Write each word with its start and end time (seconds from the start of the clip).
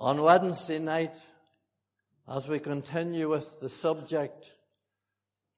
On 0.00 0.22
Wednesday 0.22 0.78
night, 0.78 1.16
as 2.28 2.48
we 2.48 2.60
continue 2.60 3.28
with 3.28 3.58
the 3.58 3.68
subject 3.68 4.52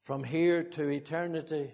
from 0.00 0.24
here 0.24 0.64
to 0.64 0.88
eternity, 0.88 1.70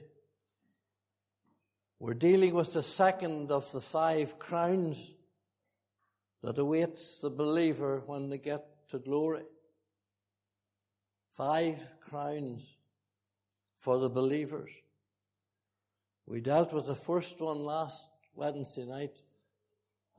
we're 2.01 2.15
dealing 2.15 2.55
with 2.55 2.73
the 2.73 2.83
second 2.83 3.53
of 3.53 3.71
the 3.71 3.81
five 3.81 4.41
crowns 4.41 5.15
that 6.43 6.59
awaits 6.59 7.21
the 7.21 7.31
believer 7.31 8.03
when 8.07 8.31
they 8.31 8.39
get 8.39 8.89
to 8.89 8.99
glory. 8.99 9.45
Five 11.37 11.87
crowns 12.01 12.79
for 13.79 13.99
the 13.99 14.11
believers. 14.11 14.73
We 16.27 16.41
dealt 16.41 16.73
with 16.73 16.89
the 16.89 16.97
first 16.97 17.41
one 17.41 17.61
last 17.61 18.09
Wednesday 18.35 18.87
night, 18.87 19.23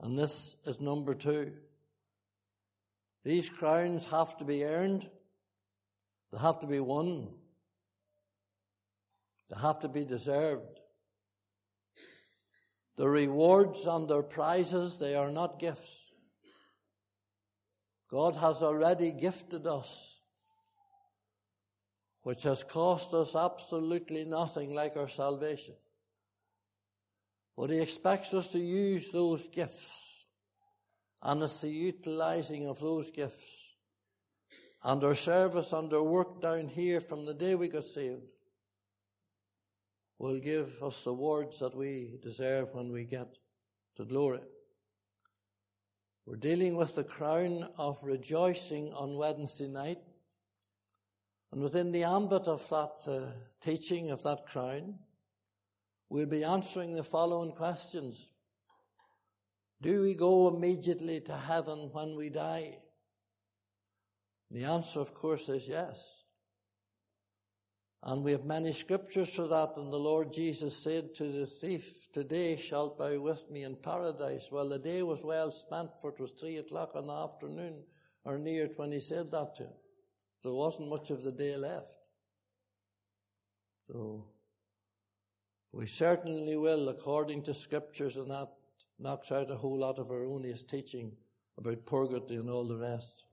and 0.00 0.18
this 0.18 0.56
is 0.64 0.80
number 0.80 1.14
two. 1.14 1.52
These 3.24 3.50
crowns 3.50 4.10
have 4.10 4.36
to 4.38 4.44
be 4.44 4.64
earned. 4.64 5.08
They 6.32 6.38
have 6.38 6.60
to 6.60 6.66
be 6.66 6.80
won. 6.80 7.28
They 9.50 9.60
have 9.60 9.78
to 9.80 9.88
be 9.88 10.04
deserved. 10.04 10.80
The 12.96 13.08
rewards 13.08 13.86
and 13.86 14.08
their 14.08 14.22
prizes, 14.22 14.98
they 14.98 15.14
are 15.14 15.30
not 15.30 15.58
gifts. 15.58 16.10
God 18.10 18.36
has 18.36 18.62
already 18.62 19.12
gifted 19.12 19.66
us, 19.66 20.20
which 22.22 22.42
has 22.42 22.64
cost 22.64 23.14
us 23.14 23.36
absolutely 23.36 24.24
nothing 24.24 24.74
like 24.74 24.96
our 24.96 25.08
salvation. 25.08 25.74
But 27.56 27.70
He 27.70 27.80
expects 27.80 28.32
us 28.34 28.50
to 28.52 28.58
use 28.58 29.10
those 29.10 29.48
gifts 29.48 30.07
and 31.22 31.42
it's 31.42 31.60
the 31.60 31.68
utilizing 31.68 32.68
of 32.68 32.80
those 32.80 33.10
gifts 33.10 33.68
and 34.84 35.02
our 35.02 35.14
service 35.14 35.72
and 35.72 35.92
our 35.92 36.02
work 36.02 36.40
down 36.40 36.68
here 36.68 37.00
from 37.00 37.26
the 37.26 37.34
day 37.34 37.54
we 37.54 37.68
got 37.68 37.84
saved 37.84 38.22
will 40.18 40.38
give 40.38 40.82
us 40.82 41.04
the 41.04 41.12
words 41.12 41.58
that 41.60 41.76
we 41.76 42.18
deserve 42.22 42.74
when 42.74 42.92
we 42.92 43.04
get 43.04 43.38
to 43.96 44.04
glory. 44.04 44.40
We're 46.26 46.36
dealing 46.36 46.76
with 46.76 46.94
the 46.94 47.04
crown 47.04 47.68
of 47.78 47.98
rejoicing 48.02 48.92
on 48.92 49.16
Wednesday 49.16 49.68
night. 49.68 49.98
And 51.50 51.62
within 51.62 51.92
the 51.92 52.04
ambit 52.04 52.46
of 52.46 52.68
that 52.68 53.10
uh, 53.10 53.30
teaching 53.62 54.10
of 54.10 54.22
that 54.24 54.44
crown, 54.44 54.98
we'll 56.10 56.26
be 56.26 56.44
answering 56.44 56.94
the 56.94 57.02
following 57.02 57.52
questions. 57.52 58.28
Do 59.80 60.02
we 60.02 60.14
go 60.14 60.54
immediately 60.54 61.20
to 61.20 61.36
heaven 61.36 61.90
when 61.92 62.16
we 62.16 62.30
die? 62.30 62.78
The 64.50 64.64
answer, 64.64 65.00
of 65.00 65.14
course, 65.14 65.48
is 65.48 65.68
yes. 65.68 66.24
And 68.02 68.24
we 68.24 68.32
have 68.32 68.44
many 68.44 68.72
scriptures 68.72 69.34
for 69.34 69.46
that. 69.48 69.76
And 69.76 69.92
the 69.92 69.98
Lord 69.98 70.32
Jesus 70.32 70.76
said 70.76 71.14
to 71.16 71.24
the 71.24 71.46
thief, 71.46 72.08
Today 72.12 72.56
shalt 72.56 72.98
thou 72.98 73.18
with 73.20 73.50
me 73.50 73.64
in 73.64 73.76
paradise. 73.76 74.48
Well, 74.50 74.68
the 74.68 74.78
day 74.78 75.02
was 75.02 75.24
well 75.24 75.50
spent, 75.50 75.90
for 76.00 76.10
it 76.10 76.20
was 76.20 76.32
three 76.32 76.56
o'clock 76.56 76.92
in 76.94 77.06
the 77.06 77.12
afternoon, 77.12 77.82
or 78.24 78.38
near 78.38 78.64
it, 78.64 78.78
when 78.78 78.92
he 78.92 79.00
said 79.00 79.30
that 79.32 79.54
to 79.56 79.64
him. 79.64 79.72
There 80.42 80.54
wasn't 80.54 80.90
much 80.90 81.10
of 81.10 81.22
the 81.22 81.32
day 81.32 81.56
left. 81.56 81.92
So, 83.88 84.26
we 85.72 85.86
certainly 85.86 86.56
will, 86.56 86.88
according 86.88 87.42
to 87.42 87.54
scriptures 87.54 88.16
and 88.16 88.30
that, 88.30 88.48
knocks 88.98 89.30
out 89.30 89.50
a 89.50 89.56
whole 89.56 89.78
lot 89.78 89.98
of 89.98 90.10
erroneous 90.10 90.62
teaching 90.62 91.12
about 91.56 91.86
purgatory 91.86 92.38
and 92.40 92.50
all 92.50 92.64
the 92.64 92.76
rest. 92.76 93.24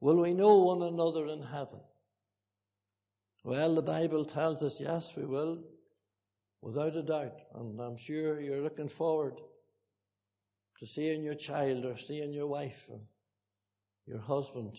Will 0.00 0.20
we 0.20 0.34
know 0.34 0.58
one 0.58 0.82
another 0.82 1.26
in 1.26 1.42
heaven? 1.42 1.80
Well, 3.44 3.74
the 3.74 3.82
Bible 3.82 4.24
tells 4.24 4.62
us 4.62 4.80
yes, 4.80 5.14
we 5.16 5.24
will, 5.24 5.62
without 6.60 6.96
a 6.96 7.02
doubt. 7.02 7.40
And 7.54 7.80
I'm 7.80 7.96
sure 7.96 8.40
you're 8.40 8.62
looking 8.62 8.88
forward 8.88 9.40
to 10.78 10.86
seeing 10.86 11.24
your 11.24 11.34
child 11.34 11.84
or 11.84 11.96
seeing 11.96 12.32
your 12.32 12.46
wife 12.46 12.86
or 12.88 13.00
your 14.06 14.18
husband 14.20 14.78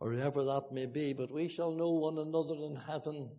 or 0.00 0.12
whoever 0.12 0.44
that 0.44 0.72
may 0.72 0.86
be. 0.86 1.12
But 1.12 1.32
we 1.32 1.48
shall 1.48 1.72
know 1.72 1.90
one 1.90 2.18
another 2.18 2.54
in 2.54 2.76
heaven. 2.76 3.30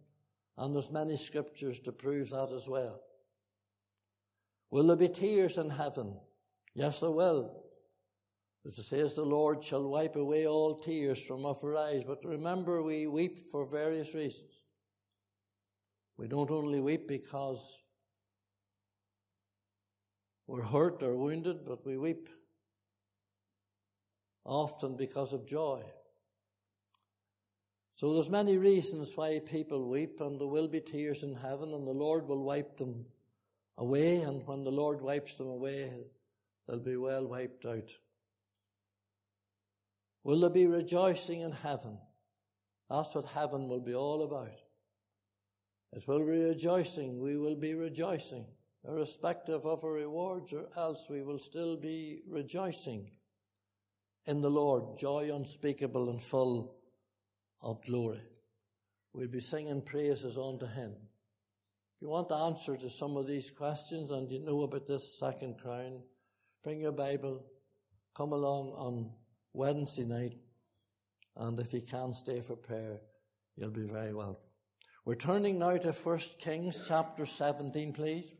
And 0.57 0.75
there's 0.75 0.91
many 0.91 1.15
scriptures 1.15 1.79
to 1.81 1.91
prove 1.91 2.31
that 2.31 2.51
as 2.53 2.67
well. 2.67 3.01
Will 4.71 4.87
there 4.87 4.95
be 4.95 5.09
tears 5.09 5.57
in 5.57 5.69
heaven? 5.69 6.15
Yes, 6.75 6.99
there 6.99 7.11
will. 7.11 7.63
As 8.65 8.77
it 8.77 8.83
says, 8.83 9.15
the 9.15 9.23
Lord 9.23 9.63
shall 9.63 9.89
wipe 9.89 10.15
away 10.15 10.45
all 10.45 10.79
tears 10.79 11.25
from 11.25 11.45
off 11.45 11.63
our 11.63 11.77
eyes. 11.77 12.03
But 12.05 12.23
remember, 12.23 12.83
we 12.83 13.07
weep 13.07 13.51
for 13.51 13.65
various 13.65 14.13
reasons. 14.13 14.51
We 16.17 16.27
don't 16.27 16.51
only 16.51 16.81
weep 16.81 17.07
because 17.07 17.79
we're 20.45 20.63
hurt 20.63 21.01
or 21.01 21.15
wounded, 21.15 21.65
but 21.65 21.85
we 21.85 21.97
weep 21.97 22.29
often 24.43 24.97
because 24.97 25.31
of 25.31 25.47
joy. 25.47 25.81
So 27.95 28.13
there's 28.13 28.29
many 28.29 28.57
reasons 28.57 29.13
why 29.15 29.39
people 29.39 29.89
weep, 29.89 30.19
and 30.21 30.39
there 30.39 30.47
will 30.47 30.67
be 30.67 30.79
tears 30.79 31.23
in 31.23 31.35
heaven, 31.35 31.73
and 31.73 31.87
the 31.87 31.91
Lord 31.91 32.27
will 32.27 32.43
wipe 32.43 32.77
them 32.77 33.05
away, 33.79 34.21
and 34.21 34.45
when 34.45 34.63
the 34.63 34.71
Lord 34.71 35.01
wipes 35.01 35.37
them 35.37 35.47
away, 35.47 35.89
they'll 36.67 36.79
be 36.79 36.97
well 36.97 37.27
wiped 37.27 37.65
out. 37.65 37.91
Will 40.23 40.41
there 40.41 40.49
be 40.49 40.67
rejoicing 40.67 41.41
in 41.41 41.53
heaven? 41.53 41.97
That's 42.89 43.15
what 43.15 43.25
heaven 43.25 43.67
will 43.67 43.79
be 43.79 43.95
all 43.95 44.23
about. 44.23 44.59
It 45.93 46.07
will 46.07 46.19
be 46.19 46.49
rejoicing. 46.49 47.19
We 47.19 47.37
will 47.37 47.55
be 47.55 47.73
rejoicing, 47.73 48.45
irrespective 48.87 49.65
of 49.65 49.83
our 49.83 49.93
rewards, 49.93 50.53
or 50.53 50.67
else 50.75 51.07
we 51.09 51.23
will 51.23 51.39
still 51.39 51.77
be 51.77 52.21
rejoicing 52.27 53.09
in 54.25 54.41
the 54.41 54.49
Lord, 54.49 54.97
joy 54.97 55.33
unspeakable 55.33 56.09
and 56.09 56.21
full 56.21 56.75
of 57.61 57.81
glory. 57.83 58.21
We'll 59.13 59.27
be 59.27 59.39
singing 59.39 59.81
praises 59.81 60.37
unto 60.37 60.67
Him. 60.67 60.93
If 61.99 62.03
you 62.03 62.11
want 62.11 62.29
the 62.29 62.35
answer 62.35 62.77
to 62.77 62.89
some 62.89 63.17
of 63.17 63.27
these 63.27 63.51
questions 63.51 64.09
and 64.09 64.31
you 64.31 64.39
know 64.39 64.61
about 64.61 64.87
this 64.87 65.19
second 65.19 65.57
crown, 65.57 66.01
bring 66.63 66.79
your 66.79 66.93
Bible, 66.93 67.43
come 68.15 68.31
along 68.31 68.69
on 68.69 69.11
Wednesday 69.51 70.05
night, 70.05 70.37
and 71.35 71.59
if 71.59 71.73
you 71.73 71.81
can 71.81 72.13
stay 72.13 72.39
for 72.39 72.55
prayer, 72.55 73.01
you'll 73.57 73.71
be 73.71 73.85
very 73.85 74.13
welcome. 74.13 74.41
We're 75.03 75.15
turning 75.15 75.59
now 75.59 75.75
to 75.75 75.91
1 75.91 76.19
Kings 76.39 76.85
chapter 76.87 77.25
17, 77.25 77.91
please. 77.91 78.33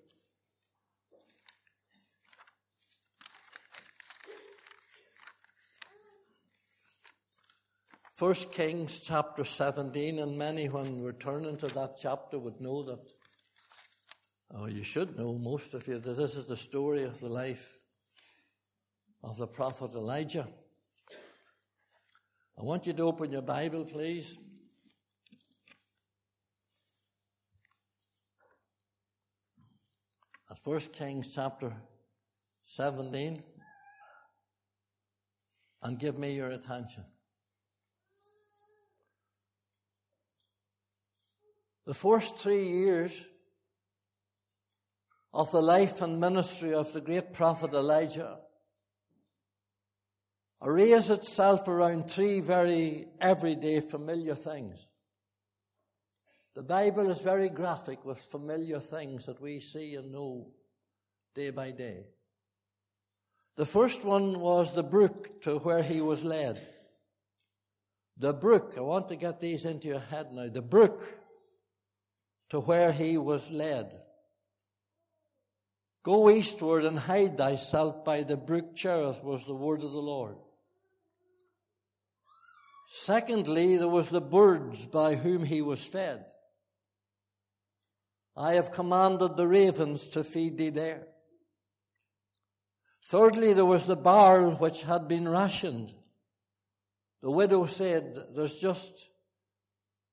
First 8.14 8.53
Kings 8.53 9.02
chapter 9.02 9.44
17, 9.44 10.20
and 10.20 10.38
many 10.38 10.70
when 10.70 11.02
we're 11.02 11.12
turning 11.12 11.58
to 11.58 11.68
that 11.68 11.97
chapter 12.02 12.40
would 12.40 12.62
know 12.62 12.84
that 12.84 13.00
Oh, 14.51 14.65
you 14.65 14.83
should 14.83 15.15
know, 15.15 15.37
most 15.37 15.75
of 15.75 15.87
you, 15.87 15.99
that 15.99 16.17
this 16.17 16.35
is 16.35 16.45
the 16.45 16.57
story 16.57 17.03
of 17.03 17.19
the 17.19 17.29
life 17.29 17.77
of 19.23 19.37
the 19.37 19.45
prophet 19.45 19.93
Elijah. 19.93 20.47
I 22.57 22.63
want 22.63 22.87
you 22.87 22.93
to 22.93 23.03
open 23.03 23.31
your 23.31 23.43
Bible, 23.43 23.85
please. 23.85 24.37
At 30.49 30.57
1 30.63 30.79
Kings 30.93 31.35
chapter 31.35 31.71
17, 32.63 33.43
and 35.83 35.99
give 35.99 36.17
me 36.17 36.35
your 36.35 36.49
attention. 36.49 37.05
The 41.85 41.93
first 41.93 42.40
three 42.40 42.67
years 42.67 43.25
of 45.40 45.52
the 45.52 45.62
life 45.62 46.02
and 46.02 46.20
ministry 46.20 46.74
of 46.74 46.91
the 46.91 47.00
great 47.00 47.32
prophet 47.32 47.74
Elijah 47.74 48.40
arrays 50.62 51.09
itself 51.09 51.66
around 51.66 52.12
three 52.12 52.41
very 52.41 53.06
everyday 53.22 53.80
familiar 53.80 54.36
things. 54.36 54.86
The 56.56 56.64
Bible 56.64 57.09
is 57.09 57.22
very 57.22 57.47
graphic 57.47 58.03
with 58.03 58.18
familiar 58.18 58.82
things 58.82 59.28
that 59.28 59.41
we 59.41 59.62
see 59.62 59.96
and 59.96 60.12
know 60.12 60.52
day 61.34 61.52
by 61.52 61.72
day. 61.72 62.08
The 63.56 63.66
first 63.66 64.03
one 64.03 64.41
was 64.41 64.74
the 64.74 64.84
brook 64.84 65.41
to 65.44 65.59
where 65.59 65.84
he 65.84 66.02
was 66.02 66.26
led. 66.26 66.59
The 68.18 68.34
brook, 68.34 68.74
I 68.76 68.82
want 68.82 69.08
to 69.08 69.16
get 69.16 69.40
these 69.40 69.64
into 69.64 69.88
your 69.88 70.02
head 70.02 70.34
now. 70.34 70.50
The 70.50 70.62
brook 70.62 71.02
to 72.50 72.59
where 72.59 72.91
he 72.91 73.18
was 73.18 73.50
led. 73.50 74.02
Go 76.03 76.29
eastward 76.29 76.85
and 76.85 76.97
hide 76.97 77.37
thyself 77.37 78.05
by 78.05 78.23
the 78.23 78.37
brook 78.37 78.75
Cherith 78.75 79.23
was 79.23 79.46
the 79.46 79.55
word 79.55 79.84
of 79.84 79.91
the 79.91 80.01
Lord. 80.01 80.37
Secondly, 82.87 83.78
there 83.78 83.90
was 83.90 84.09
the 84.09 84.22
birds 84.22 84.85
by 84.85 85.16
whom 85.16 85.43
he 85.43 85.61
was 85.61 85.85
fed. 85.85 86.25
I 88.35 88.53
have 88.53 88.72
commanded 88.72 89.35
the 89.35 89.47
ravens 89.47 90.07
to 90.09 90.23
feed 90.23 90.57
thee 90.57 90.69
there. 90.69 91.07
Thirdly, 93.03 93.53
there 93.53 93.66
was 93.66 93.85
the 93.85 93.95
barley 93.95 94.55
which 94.55 94.84
had 94.84 95.07
been 95.07 95.28
rationed. 95.28 95.93
The 97.22 97.31
widow 97.31 97.66
said, 97.66 98.17
There's 98.35 98.59
just 98.59 99.09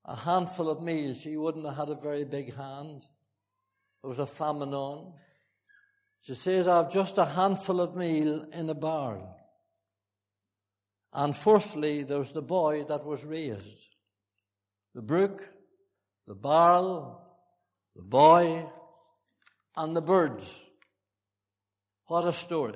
a 0.04 0.16
handful 0.16 0.68
of 0.68 0.82
meal. 0.82 1.14
She 1.14 1.36
wouldn't 1.36 1.66
have 1.66 1.76
had 1.76 1.88
a 1.88 1.94
very 1.94 2.24
big 2.24 2.54
hand. 2.54 3.02
There 4.02 4.08
was 4.08 4.18
a 4.18 4.26
famine 4.26 4.74
on. 4.74 5.14
She 6.26 6.34
says, 6.34 6.66
I've 6.66 6.90
just 6.90 7.18
a 7.18 7.24
handful 7.24 7.80
of 7.80 7.94
meal 7.94 8.46
in 8.52 8.68
a 8.68 8.74
barn. 8.74 9.22
And 11.12 11.36
fourthly, 11.36 12.02
there's 12.02 12.32
the 12.32 12.42
boy 12.42 12.82
that 12.88 13.04
was 13.04 13.24
raised. 13.24 13.94
The 14.92 15.02
brook, 15.02 15.40
the 16.26 16.34
barrel, 16.34 17.22
the 17.94 18.02
boy, 18.02 18.68
and 19.76 19.94
the 19.94 20.02
birds. 20.02 20.60
What 22.06 22.26
a 22.26 22.32
story. 22.32 22.74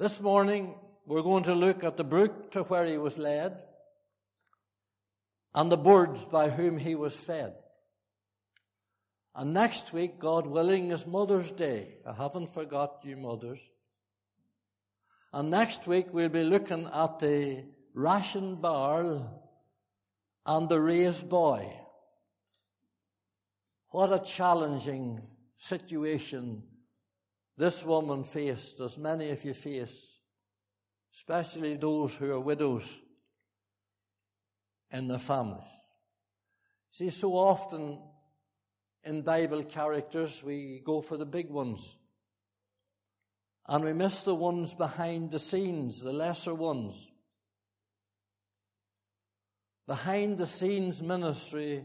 This 0.00 0.20
morning, 0.20 0.74
we're 1.06 1.22
going 1.22 1.44
to 1.44 1.54
look 1.54 1.84
at 1.84 1.96
the 1.96 2.02
brook 2.02 2.50
to 2.52 2.64
where 2.64 2.86
he 2.86 2.98
was 2.98 3.18
led 3.18 3.62
and 5.54 5.70
the 5.70 5.76
birds 5.76 6.24
by 6.24 6.50
whom 6.50 6.78
he 6.78 6.96
was 6.96 7.16
fed. 7.16 7.54
And 9.34 9.54
next 9.54 9.92
week, 9.92 10.18
God 10.18 10.46
willing, 10.46 10.90
is 10.90 11.06
Mother's 11.06 11.50
Day. 11.52 11.96
I 12.06 12.12
haven't 12.12 12.50
forgot 12.50 13.00
you 13.02 13.16
mothers. 13.16 13.60
And 15.32 15.50
next 15.50 15.86
week, 15.86 16.12
we'll 16.12 16.28
be 16.28 16.44
looking 16.44 16.86
at 16.92 17.18
the 17.18 17.64
ration 17.94 18.60
barrel 18.60 19.42
and 20.44 20.68
the 20.68 20.80
raised 20.80 21.30
boy. 21.30 21.66
What 23.88 24.12
a 24.12 24.18
challenging 24.18 25.22
situation 25.56 26.64
this 27.56 27.84
woman 27.84 28.24
faced, 28.24 28.80
as 28.80 28.98
many 28.98 29.30
of 29.30 29.44
you 29.44 29.54
face, 29.54 30.18
especially 31.14 31.76
those 31.76 32.16
who 32.16 32.32
are 32.32 32.40
widows 32.40 33.00
in 34.90 35.08
their 35.08 35.18
families. 35.18 35.62
See, 36.90 37.10
so 37.10 37.32
often 37.32 37.98
in 39.04 39.22
Bible 39.22 39.64
characters, 39.64 40.42
we 40.44 40.80
go 40.84 41.00
for 41.00 41.16
the 41.16 41.26
big 41.26 41.50
ones. 41.50 41.96
And 43.66 43.84
we 43.84 43.92
miss 43.92 44.22
the 44.22 44.34
ones 44.34 44.74
behind 44.74 45.30
the 45.30 45.38
scenes, 45.38 46.00
the 46.00 46.12
lesser 46.12 46.54
ones. 46.54 47.10
Behind 49.86 50.38
the 50.38 50.46
scenes 50.46 51.02
ministry 51.02 51.84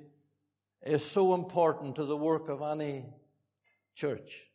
is 0.84 1.04
so 1.04 1.34
important 1.34 1.96
to 1.96 2.06
the 2.06 2.18
work 2.18 2.50
of 2.50 2.62
any 2.62 3.06
church. 3.96 4.48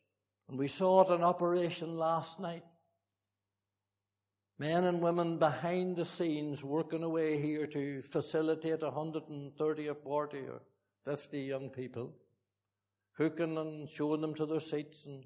And 0.49 0.57
we 0.57 0.67
saw 0.67 1.01
it 1.01 1.13
in 1.13 1.23
operation 1.23 1.97
last 1.97 2.39
night. 2.39 2.63
Men 4.59 4.85
and 4.85 5.01
women 5.01 5.37
behind 5.37 5.95
the 5.95 6.05
scenes 6.05 6.63
working 6.63 7.03
away 7.03 7.41
here 7.41 7.67
to 7.67 8.01
facilitate 8.01 8.81
130 8.81 9.89
or 9.89 9.95
40 9.95 10.37
or 10.37 10.61
50 11.05 11.39
young 11.39 11.69
people 11.69 12.13
cooking 13.15 13.57
and 13.57 13.89
showing 13.89 14.21
them 14.21 14.33
to 14.35 14.45
their 14.45 14.59
seats 14.59 15.05
and 15.05 15.23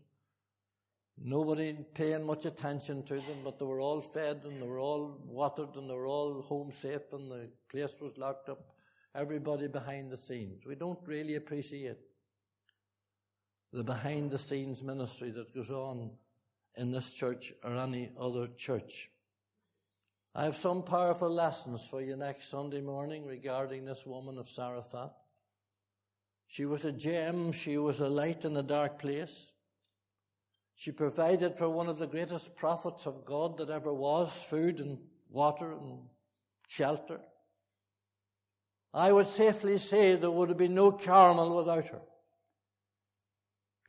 nobody 1.17 1.73
paying 1.93 2.25
much 2.25 2.45
attention 2.45 3.03
to 3.03 3.15
them, 3.15 3.37
but 3.43 3.57
they 3.59 3.65
were 3.65 3.79
all 3.79 4.01
fed 4.01 4.41
and 4.45 4.61
they 4.61 4.67
were 4.67 4.79
all 4.79 5.19
watered 5.25 5.75
and 5.75 5.89
they 5.89 5.93
were 5.93 6.07
all 6.07 6.41
home 6.41 6.71
safe 6.71 7.13
and 7.13 7.31
the 7.31 7.49
place 7.69 7.95
was 8.01 8.17
locked 8.17 8.49
up. 8.49 8.59
Everybody 9.15 9.67
behind 9.67 10.11
the 10.11 10.17
scenes. 10.17 10.65
We 10.65 10.75
don't 10.75 10.99
really 11.07 11.35
appreciate 11.35 11.97
the 13.73 13.83
behind 13.83 14.31
the 14.31 14.37
scenes 14.37 14.83
ministry 14.83 15.31
that 15.31 15.53
goes 15.53 15.71
on 15.71 16.11
in 16.75 16.91
this 16.91 17.13
church 17.13 17.53
or 17.63 17.75
any 17.75 18.11
other 18.19 18.47
church. 18.55 19.09
I 20.35 20.43
have 20.43 20.55
some 20.55 20.83
powerful 20.83 21.29
lessons 21.29 21.87
for 21.89 22.01
you 22.01 22.15
next 22.15 22.49
Sunday 22.49 22.81
morning 22.81 23.25
regarding 23.25 23.85
this 23.85 24.05
woman 24.05 24.37
of 24.37 24.47
Zarephath. 24.47 25.13
She 26.47 26.65
was 26.65 26.85
a 26.85 26.91
gem. 26.91 27.51
She 27.51 27.77
was 27.77 27.99
a 27.99 28.07
light 28.07 28.45
in 28.45 28.55
a 28.57 28.63
dark 28.63 28.99
place. 28.99 29.51
She 30.75 30.91
provided 30.91 31.55
for 31.55 31.69
one 31.69 31.87
of 31.87 31.97
the 31.97 32.07
greatest 32.07 32.55
prophets 32.55 33.05
of 33.05 33.25
God 33.25 33.57
that 33.57 33.69
ever 33.69 33.93
was 33.93 34.43
food 34.43 34.79
and 34.79 34.99
water 35.29 35.71
and 35.71 36.01
shelter. 36.67 37.19
I 38.93 39.11
would 39.11 39.27
safely 39.27 39.77
say 39.77 40.15
there 40.15 40.31
would 40.31 40.49
have 40.49 40.57
been 40.57 40.75
no 40.75 40.91
Carmel 40.91 41.55
without 41.55 41.87
her. 41.87 42.01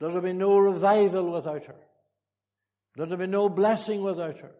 There 0.00 0.08
would 0.08 0.14
have 0.14 0.24
been 0.24 0.38
no 0.38 0.58
revival 0.58 1.32
without 1.32 1.66
her. 1.66 1.76
There 2.94 3.04
would 3.04 3.10
have 3.10 3.18
been 3.18 3.30
no 3.30 3.48
blessing 3.48 4.02
without 4.02 4.38
her. 4.40 4.52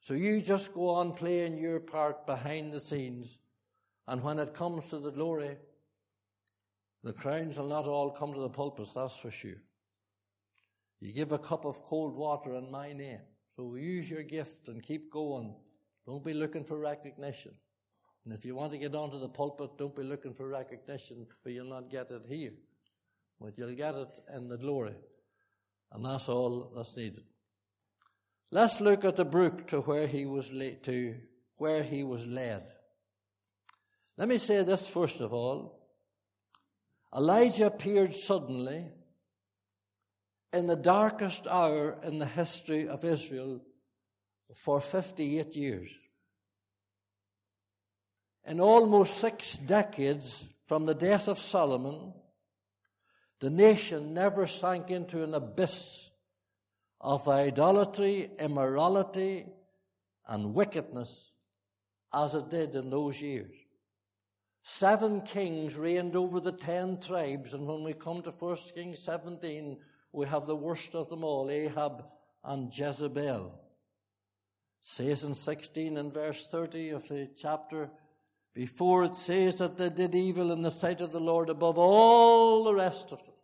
So 0.00 0.14
you 0.14 0.40
just 0.40 0.72
go 0.72 0.90
on 0.96 1.12
playing 1.12 1.58
your 1.58 1.78
part 1.78 2.26
behind 2.26 2.72
the 2.72 2.80
scenes, 2.80 3.38
and 4.08 4.22
when 4.22 4.38
it 4.38 4.54
comes 4.54 4.88
to 4.88 4.98
the 4.98 5.12
glory, 5.12 5.56
the 7.02 7.12
crowns 7.12 7.58
will 7.58 7.68
not 7.68 7.86
all 7.86 8.10
come 8.10 8.32
to 8.32 8.40
the 8.40 8.48
pulpit, 8.48 8.88
that's 8.94 9.18
for 9.18 9.30
sure. 9.30 9.60
You 11.00 11.12
give 11.12 11.32
a 11.32 11.38
cup 11.38 11.64
of 11.64 11.84
cold 11.84 12.14
water 12.16 12.54
in 12.54 12.70
my 12.70 12.92
name. 12.92 13.20
So 13.56 13.74
use 13.74 14.08
your 14.08 14.22
gift 14.22 14.68
and 14.68 14.82
keep 14.82 15.10
going. 15.10 15.54
Don't 16.06 16.24
be 16.24 16.32
looking 16.32 16.64
for 16.64 16.78
recognition. 16.78 17.52
And 18.24 18.32
if 18.32 18.44
you 18.44 18.54
want 18.54 18.70
to 18.72 18.78
get 18.78 18.94
onto 18.94 19.18
the 19.18 19.28
pulpit, 19.28 19.70
don't 19.76 19.96
be 19.96 20.04
looking 20.04 20.32
for 20.32 20.48
recognition, 20.48 21.26
but 21.42 21.52
you'll 21.52 21.68
not 21.68 21.90
get 21.90 22.10
it 22.12 22.22
here. 22.28 22.52
But 23.40 23.58
you'll 23.58 23.74
get 23.74 23.96
it 23.96 24.20
in 24.34 24.48
the 24.48 24.56
glory. 24.56 24.94
And 25.90 26.04
that's 26.04 26.28
all 26.28 26.72
that's 26.74 26.96
needed. 26.96 27.24
Let's 28.52 28.80
look 28.80 29.04
at 29.04 29.16
the 29.16 29.24
brook 29.24 29.66
to 29.68 29.80
where 29.80 30.06
he 30.06 30.24
was 30.24 30.52
la- 30.52 30.78
to 30.84 31.16
where 31.56 31.82
he 31.82 32.04
was 32.04 32.26
led. 32.26 32.70
Let 34.16 34.28
me 34.28 34.38
say 34.38 34.62
this 34.62 34.88
first 34.88 35.20
of 35.20 35.32
all. 35.32 35.81
Elijah 37.14 37.66
appeared 37.66 38.14
suddenly 38.14 38.86
in 40.52 40.66
the 40.66 40.76
darkest 40.76 41.46
hour 41.46 41.98
in 42.02 42.18
the 42.18 42.26
history 42.26 42.88
of 42.88 43.04
Israel 43.04 43.60
for 44.54 44.80
58 44.80 45.54
years. 45.54 45.90
In 48.44 48.60
almost 48.60 49.18
six 49.18 49.58
decades 49.58 50.48
from 50.66 50.84
the 50.84 50.94
death 50.94 51.28
of 51.28 51.38
Solomon, 51.38 52.12
the 53.40 53.50
nation 53.50 54.14
never 54.14 54.46
sank 54.46 54.90
into 54.90 55.22
an 55.22 55.34
abyss 55.34 56.10
of 57.00 57.28
idolatry, 57.28 58.30
immorality, 58.38 59.46
and 60.28 60.54
wickedness 60.54 61.34
as 62.14 62.34
it 62.34 62.48
did 62.48 62.74
in 62.74 62.90
those 62.90 63.20
years. 63.20 63.54
Seven 64.62 65.22
kings 65.22 65.76
reigned 65.76 66.14
over 66.14 66.38
the 66.38 66.52
ten 66.52 67.00
tribes, 67.00 67.52
and 67.52 67.66
when 67.66 67.82
we 67.82 67.92
come 67.92 68.22
to 68.22 68.30
1 68.30 68.56
Kings 68.74 69.00
17, 69.00 69.76
we 70.12 70.26
have 70.26 70.46
the 70.46 70.56
worst 70.56 70.94
of 70.94 71.08
them 71.08 71.24
all, 71.24 71.50
Ahab 71.50 72.04
and 72.44 72.76
Jezebel. 72.76 73.46
It 73.46 74.86
says 74.86 75.24
in 75.24 75.34
16 75.34 75.96
and 75.96 76.14
verse 76.14 76.46
30 76.46 76.90
of 76.90 77.08
the 77.08 77.28
chapter 77.36 77.90
before 78.54 79.04
it 79.04 79.16
says 79.16 79.56
that 79.56 79.78
they 79.78 79.88
did 79.88 80.14
evil 80.14 80.52
in 80.52 80.62
the 80.62 80.70
sight 80.70 81.00
of 81.00 81.12
the 81.12 81.20
Lord 81.20 81.48
above 81.48 81.78
all 81.78 82.64
the 82.64 82.74
rest 82.74 83.12
of 83.12 83.24
them. 83.24 83.34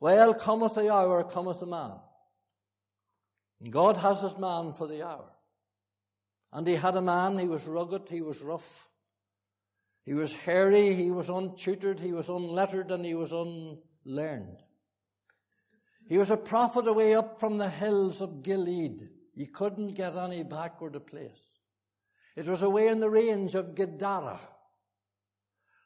Well, 0.00 0.34
cometh 0.34 0.74
the 0.74 0.92
hour, 0.92 1.22
cometh 1.22 1.60
the 1.60 1.66
man. 1.66 1.96
And 3.60 3.72
God 3.72 3.96
has 3.98 4.22
his 4.22 4.36
man 4.36 4.72
for 4.72 4.88
the 4.88 5.06
hour. 5.06 5.30
And 6.52 6.66
he 6.66 6.74
had 6.74 6.96
a 6.96 7.02
man, 7.02 7.38
he 7.38 7.46
was 7.46 7.64
rugged, 7.66 8.08
he 8.08 8.20
was 8.20 8.42
rough. 8.42 8.88
He 10.04 10.14
was 10.14 10.34
hairy, 10.34 10.94
he 10.94 11.10
was 11.10 11.28
untutored, 11.28 12.00
he 12.00 12.12
was 12.12 12.28
unlettered, 12.28 12.90
and 12.90 13.04
he 13.04 13.14
was 13.14 13.32
unlearned. 13.32 14.62
He 16.08 16.18
was 16.18 16.30
a 16.30 16.36
prophet 16.36 16.88
away 16.88 17.14
up 17.14 17.38
from 17.38 17.56
the 17.56 17.68
hills 17.68 18.20
of 18.20 18.42
Gilead. 18.42 19.08
He 19.34 19.46
couldn't 19.46 19.94
get 19.94 20.16
any 20.16 20.42
backward 20.42 20.96
a 20.96 21.00
place. 21.00 21.60
It 22.34 22.46
was 22.46 22.62
away 22.62 22.88
in 22.88 23.00
the 23.00 23.10
range 23.10 23.54
of 23.54 23.74
Gadara. 23.74 24.40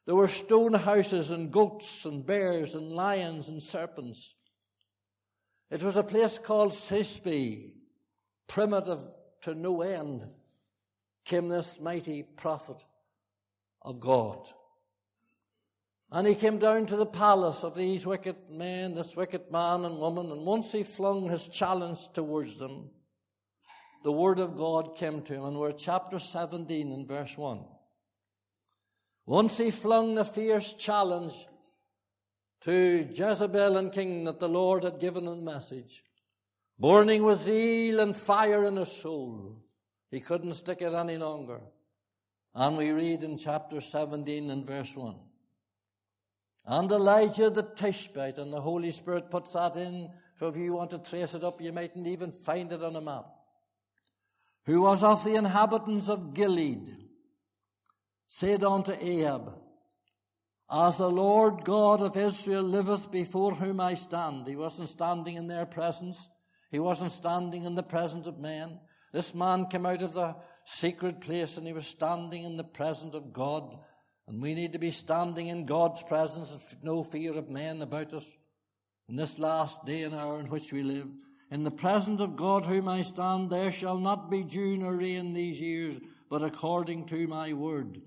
There 0.07 0.15
were 0.15 0.29
stone 0.29 0.73
houses 0.73 1.31
and 1.31 1.53
goats 1.53 2.07
and 2.07 2.25
bears 2.25 2.75
and 2.75 2.91
lions 2.93 3.49
and 3.49 3.63
serpents. 3.63 4.35
It 5.71 5.83
was 5.83 5.97
a 5.97 6.03
place 6.05 6.39
called 6.39 6.73
Tishbe, 6.73 7.73
primitive 8.47 9.01
to 9.43 9.55
no 9.55 9.83
end, 9.83 10.25
came 11.25 11.49
this 11.49 11.81
mighty 11.81 12.23
prophet 12.23 12.83
of 13.87 14.01
God. 14.01 14.51
And 16.11 16.27
he 16.27 16.35
came 16.35 16.59
down 16.59 16.87
to 16.87 16.97
the 16.97 17.07
palace 17.07 17.65
of 17.65 17.75
these 17.75 18.07
wicked 18.07 18.37
men, 18.51 18.95
this 18.95 19.17
wicked 19.17 19.51
man 19.51 19.85
and 19.85 19.99
woman, 19.99 20.31
and 20.31 20.45
once 20.45 20.73
he 20.73 20.83
flung 20.83 21.29
his 21.29 21.49
challenge 21.49 22.13
towards 22.13 22.59
them, 22.59 22.91
the 24.05 24.13
word 24.13 24.39
of 24.39 24.57
God 24.57 24.97
came 24.97 25.23
to 25.23 25.35
him, 25.35 25.45
and 25.45 25.57
we're 25.57 25.73
chapter 25.73 26.19
17 26.19 26.93
and 26.93 27.09
verse 27.09 27.37
1. 27.39 27.65
Once 29.25 29.59
he 29.59 29.71
flung 29.71 30.15
the 30.15 30.25
fierce 30.25 30.75
challenge 30.75 31.47
to 32.61 33.09
Jezebel 33.13 33.77
and 33.77 33.93
King 33.93 34.25
that 34.25 34.39
the 34.39 34.49
Lord 34.49 34.85
had 34.85 35.01
given 35.01 35.27
a 35.27 35.37
message, 35.37 36.05
burning 36.79 37.25
with 37.25 37.43
zeal 37.43 38.01
and 38.01 38.17
fire 38.17 38.65
in 38.65 38.77
his 38.77 38.93
soul. 38.93 39.63
He 40.11 40.21
couldn't 40.21 40.53
stick 40.53 40.83
it 40.83 40.95
any 40.95 41.17
longer. 41.17 41.61
And 42.59 42.79
we 42.79 42.91
read 42.91 43.23
in 43.23 43.37
chapter 43.37 43.83
17 43.83 44.51
and 44.51 44.67
verse 44.67 44.97
1. 44.97 45.15
And 46.65 46.91
Elijah 46.91 47.51
the 47.51 47.63
Tishbite, 47.63 48.39
and 48.39 48.51
the 48.51 48.63
Holy 48.63 48.91
Spirit 48.91 49.31
puts 49.31 49.53
that 49.53 49.77
in, 49.77 50.09
so 50.39 50.49
if 50.49 50.57
you 50.57 50.73
want 50.73 50.91
to 50.93 50.99
trace 50.99 51.35
it 51.35 51.45
up, 51.45 51.61
you 51.61 51.71
mightn't 51.71 52.07
even 52.07 52.33
find 52.33 52.73
it 52.73 52.83
on 52.83 52.97
a 52.97 53.01
map. 53.03 53.27
Who 54.65 54.81
was 54.81 55.05
of 55.05 55.23
the 55.23 55.35
inhabitants 55.35 56.09
of 56.09 56.33
Gilead, 56.33 56.89
said 58.27 58.65
unto 58.65 58.93
Ahab, 58.93 59.53
As 60.73 60.97
the 60.97 61.11
Lord 61.11 61.63
God 61.63 62.01
of 62.01 62.17
Israel 62.17 62.63
liveth 62.63 63.13
before 63.13 63.53
whom 63.53 63.81
I 63.81 63.95
stand. 63.95 64.47
He 64.47 64.57
wasn't 64.57 64.89
standing 64.89 65.37
in 65.37 65.47
their 65.47 65.67
presence. 65.67 66.31
He 66.71 66.79
wasn't 66.79 67.13
standing 67.13 67.67
in 67.67 67.75
the 67.75 67.83
presence 67.83 68.27
of 68.27 68.39
men. 68.39 68.81
This 69.13 69.35
man 69.35 69.67
came 69.67 69.85
out 69.85 70.01
of 70.01 70.15
the 70.15 70.37
secret 70.67 71.21
place 71.21 71.57
and 71.57 71.67
he 71.67 71.73
was 71.73 71.87
standing 71.87 72.43
in 72.43 72.57
the 72.57 72.65
presence 72.65 73.15
of 73.15 73.33
God 73.33 73.79
and 74.27 74.43
we 74.43 74.53
need 74.53 74.73
to 74.73 74.81
be 74.81 74.91
standing 74.91 75.47
in 75.47 75.65
God's 75.65 76.03
presence 76.03 76.53
with 76.53 76.83
no 76.83 77.05
fear 77.05 77.33
of 77.35 77.49
men 77.49 77.81
about 77.81 78.13
us 78.13 78.29
in 79.09 79.15
this 79.15 79.39
last 79.39 79.85
day 79.87 80.03
and 80.03 80.13
hour 80.13 80.41
in 80.41 80.51
which 80.51 80.73
we 80.73 80.83
live. 80.83 81.07
In 81.53 81.63
the 81.63 81.71
presence 81.71 82.21
of 82.21 82.35
God 82.35 82.65
whom 82.65 82.89
I 82.89 83.03
stand, 83.03 83.51
there 83.51 83.71
shall 83.71 83.99
not 83.99 84.29
be 84.29 84.43
dew 84.43 84.77
nor 84.77 84.97
rain 84.97 85.33
these 85.33 85.61
years, 85.61 86.01
but 86.29 86.43
according 86.43 87.07
to 87.07 87.29
my 87.29 87.53
word. 87.53 88.03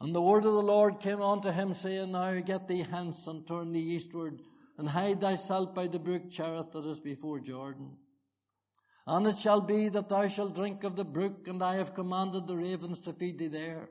And 0.00 0.12
the 0.12 0.22
word 0.22 0.44
of 0.44 0.54
the 0.54 0.60
Lord 0.60 0.98
came 0.98 1.22
unto 1.22 1.52
him, 1.52 1.74
saying, 1.74 2.10
Now 2.10 2.40
get 2.40 2.66
thee 2.66 2.84
hence 2.90 3.28
and 3.28 3.46
turn 3.46 3.70
thee 3.70 3.78
eastward, 3.78 4.40
and 4.76 4.88
hide 4.88 5.20
thyself 5.20 5.72
by 5.74 5.86
the 5.86 6.00
brook 6.00 6.28
Cherith 6.28 6.72
that 6.72 6.86
is 6.86 6.98
before 6.98 7.38
Jordan. 7.38 7.96
And 9.10 9.26
it 9.26 9.38
shall 9.38 9.62
be 9.62 9.88
that 9.88 10.10
thou 10.10 10.28
shalt 10.28 10.54
drink 10.54 10.84
of 10.84 10.94
the 10.94 11.04
brook, 11.04 11.48
and 11.48 11.62
I 11.62 11.76
have 11.76 11.94
commanded 11.94 12.46
the 12.46 12.58
ravens 12.58 13.00
to 13.00 13.14
feed 13.14 13.38
thee 13.38 13.46
there. 13.46 13.88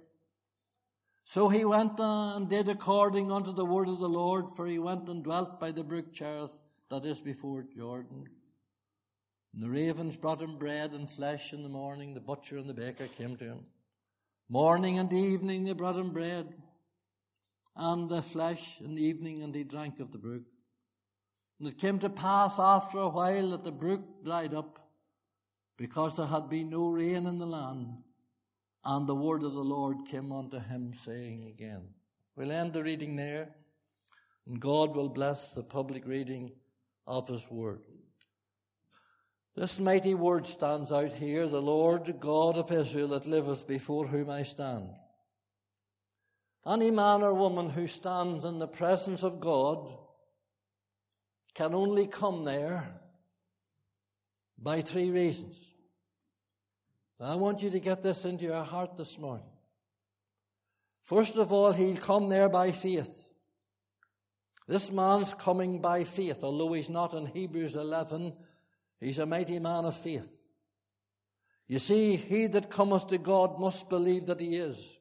So 1.24 1.50
he 1.50 1.65
went 1.65 2.00
and 2.00 2.47
did 2.47 2.69
according 2.69 3.31
unto 3.31 3.51
the 3.51 3.65
word 3.65 3.88
of 3.88 3.97
the 3.97 4.07
Lord, 4.07 4.45
for 4.55 4.67
he 4.67 4.77
went 4.77 5.09
and 5.09 5.24
dwelt 5.24 5.59
by 5.59 5.71
the 5.71 5.83
brook 5.83 6.13
Cherith 6.13 6.55
that 6.91 7.03
is 7.03 7.19
before 7.19 7.63
Jordan. 7.63 8.27
And 9.55 9.63
the 9.63 9.71
ravens 9.71 10.15
brought 10.15 10.39
him 10.39 10.59
bread 10.59 10.91
and 10.91 11.09
flesh 11.09 11.51
in 11.51 11.63
the 11.63 11.69
morning. 11.69 12.13
The 12.13 12.21
butcher 12.21 12.57
and 12.57 12.69
the 12.69 12.75
baker 12.75 13.07
came 13.07 13.36
to 13.38 13.45
him. 13.45 13.65
Morning 14.47 15.00
and 15.00 15.12
evening 15.12 15.63
they 15.63 15.74
brought 15.74 15.97
him 15.97 16.12
bread 16.12 16.53
and 17.75 18.07
the 18.07 18.21
flesh 18.21 18.79
in 18.81 18.93
the 18.93 19.03
evening, 19.03 19.41
and 19.41 19.55
he 19.55 19.63
drank 19.63 20.00
of 20.00 20.12
the 20.12 20.19
brook. 20.19 20.43
And 21.59 21.67
it 21.67 21.79
came 21.79 21.97
to 22.00 22.09
pass 22.09 22.59
after 22.59 23.00
a 23.00 23.09
while 23.09 23.50
that 23.50 23.63
the 23.63 23.71
brook 23.71 24.24
dried 24.24 24.53
up, 24.53 24.87
because 25.77 26.15
there 26.15 26.25
had 26.25 26.50
been 26.50 26.69
no 26.72 26.89
rain 26.89 27.25
in 27.27 27.38
the 27.39 27.46
land. 27.46 28.03
And 28.84 29.07
the 29.07 29.15
word 29.15 29.43
of 29.43 29.53
the 29.53 29.60
Lord 29.60 30.07
came 30.10 30.31
unto 30.31 30.60
him, 30.60 30.93
saying 30.93 31.46
again. 31.48 31.89
We'll 32.36 32.51
end 32.51 32.74
the 32.74 32.84
reading 32.84 33.15
there, 33.15 33.50
and 34.46 34.60
God 34.60 34.96
will 34.96 35.10
bless 35.10 35.51
the 35.51 35.63
public 35.63 36.05
reading 36.05 36.51
of 37.05 37.27
his 37.27 37.50
word. 37.50 37.81
This 39.55 39.79
mighty 39.79 40.13
word 40.13 40.46
stands 40.46 40.91
out 40.91 41.13
here 41.13 41.48
the 41.48 41.62
Lord 41.62 42.19
God 42.19 42.57
of 42.57 42.72
Israel 42.72 43.07
that 43.10 43.25
liveth 43.25 43.67
before 43.67 44.07
whom 44.07 44.29
I 44.29 44.43
stand. 44.43 44.89
Any 46.65 46.91
man 46.91 47.24
or 47.24 47.34
woman 47.34 47.72
who 47.72 47.88
stands 47.88 48.46
in 48.46 48.60
the 48.60 48.67
presence 48.67 49.24
of 49.24 49.39
God 49.39 49.98
can 51.55 51.74
only 51.74 52.05
come 52.05 52.43
there 52.43 53.01
by 54.57 54.81
three 54.81 55.09
reasons. 55.09 55.59
I 57.19 57.35
want 57.35 57.61
you 57.61 57.69
to 57.71 57.79
get 57.79 58.03
this 58.03 58.25
into 58.25 58.45
your 58.45 58.63
heart 58.63 58.95
this 58.95 59.17
morning. 59.17 59.45
First 61.01 61.37
of 61.37 61.51
all, 61.51 61.71
he'll 61.71 61.97
come 61.97 62.29
there 62.29 62.49
by 62.49 62.71
faith. 62.71 63.33
This 64.67 64.91
man's 64.91 65.33
coming 65.33 65.81
by 65.81 66.03
faith, 66.03 66.43
although 66.43 66.73
he's 66.73 66.89
not 66.89 67.13
in 67.13 67.25
Hebrews 67.25 67.75
11, 67.75 68.33
he's 68.99 69.17
a 69.17 69.25
mighty 69.25 69.59
man 69.59 69.85
of 69.85 69.95
faith. 69.95 70.49
You 71.67 71.79
see, 71.79 72.17
he 72.17 72.47
that 72.47 72.69
cometh 72.69 73.07
to 73.07 73.17
God 73.17 73.59
must 73.59 73.89
believe 73.89 74.25
that 74.27 74.39
he 74.39 74.55
is. 74.57 74.97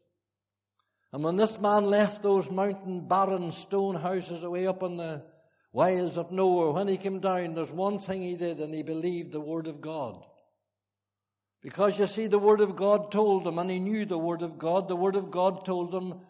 And 1.12 1.22
when 1.22 1.36
this 1.36 1.58
man 1.60 1.84
left 1.84 2.22
those 2.22 2.50
mountain 2.50 3.06
barren 3.06 3.50
stone 3.50 3.96
houses 3.96 4.42
away 4.42 4.66
up 4.66 4.82
in 4.82 4.96
the 4.96 5.26
wilds 5.76 6.16
of 6.16 6.32
Noah, 6.32 6.72
when 6.72 6.88
he 6.88 6.96
came 6.96 7.20
down, 7.20 7.54
there's 7.54 7.70
one 7.70 7.98
thing 7.98 8.22
he 8.22 8.34
did, 8.34 8.60
and 8.60 8.74
he 8.74 8.82
believed 8.82 9.32
the 9.32 9.40
word 9.40 9.66
of 9.66 9.80
God. 9.80 10.16
Because 11.66 11.98
you 11.98 12.06
see, 12.06 12.28
the 12.28 12.38
Word 12.38 12.60
of 12.60 12.76
God 12.76 13.10
told 13.10 13.44
him, 13.44 13.58
and 13.58 13.68
he 13.68 13.80
knew 13.80 14.04
the 14.04 14.16
Word 14.16 14.42
of 14.42 14.56
God. 14.56 14.86
The 14.86 14.94
Word 14.94 15.16
of 15.16 15.32
God 15.32 15.64
told 15.64 15.92
him, 15.92 16.20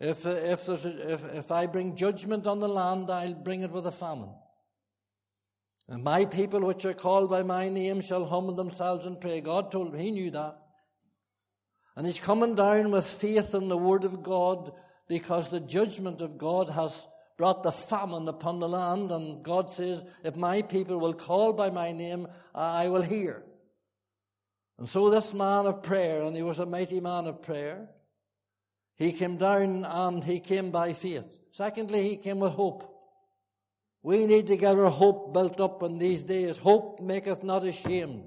if, 0.00 0.24
if, 0.24 0.66
if, 0.70 1.34
if 1.34 1.52
I 1.52 1.66
bring 1.66 1.94
judgment 1.94 2.46
on 2.46 2.60
the 2.60 2.68
land, 2.68 3.10
I'll 3.10 3.34
bring 3.34 3.60
it 3.60 3.70
with 3.70 3.86
a 3.86 3.92
famine. 3.92 4.32
And 5.86 6.02
my 6.02 6.24
people, 6.24 6.60
which 6.60 6.86
are 6.86 6.94
called 6.94 7.28
by 7.28 7.42
my 7.42 7.68
name, 7.68 8.00
shall 8.00 8.24
humble 8.24 8.54
themselves 8.54 9.04
and 9.04 9.20
pray. 9.20 9.42
God 9.42 9.70
told 9.70 9.92
him, 9.92 10.00
he 10.00 10.10
knew 10.10 10.30
that. 10.30 10.56
And 11.94 12.06
he's 12.06 12.18
coming 12.18 12.54
down 12.54 12.90
with 12.90 13.06
faith 13.06 13.54
in 13.54 13.68
the 13.68 13.76
Word 13.76 14.04
of 14.04 14.22
God 14.22 14.72
because 15.08 15.50
the 15.50 15.60
judgment 15.60 16.22
of 16.22 16.38
God 16.38 16.70
has 16.70 17.06
brought 17.36 17.62
the 17.62 17.72
famine 17.72 18.28
upon 18.28 18.58
the 18.58 18.68
land. 18.68 19.10
And 19.10 19.42
God 19.42 19.70
says, 19.70 20.04
if 20.24 20.36
my 20.36 20.62
people 20.62 20.98
will 20.98 21.14
call 21.14 21.52
by 21.52 21.70
my 21.70 21.92
name, 21.92 22.26
I 22.54 22.88
will 22.88 23.02
hear. 23.02 23.42
And 24.78 24.88
so 24.88 25.10
this 25.10 25.32
man 25.32 25.66
of 25.66 25.82
prayer, 25.82 26.22
and 26.22 26.36
he 26.36 26.42
was 26.42 26.58
a 26.58 26.66
mighty 26.66 27.00
man 27.00 27.26
of 27.26 27.42
prayer, 27.42 27.88
he 28.96 29.12
came 29.12 29.36
down 29.36 29.84
and 29.84 30.24
he 30.24 30.40
came 30.40 30.70
by 30.70 30.92
faith. 30.92 31.42
Secondly, 31.50 32.02
he 32.08 32.16
came 32.16 32.40
with 32.40 32.52
hope. 32.52 32.92
We 34.02 34.26
need 34.26 34.46
to 34.46 34.56
get 34.56 34.78
our 34.78 34.90
hope 34.90 35.34
built 35.34 35.60
up 35.60 35.82
in 35.82 35.98
these 35.98 36.22
days. 36.22 36.58
Hope 36.58 37.00
maketh 37.00 37.42
not 37.42 37.64
ashamed. 37.64 38.24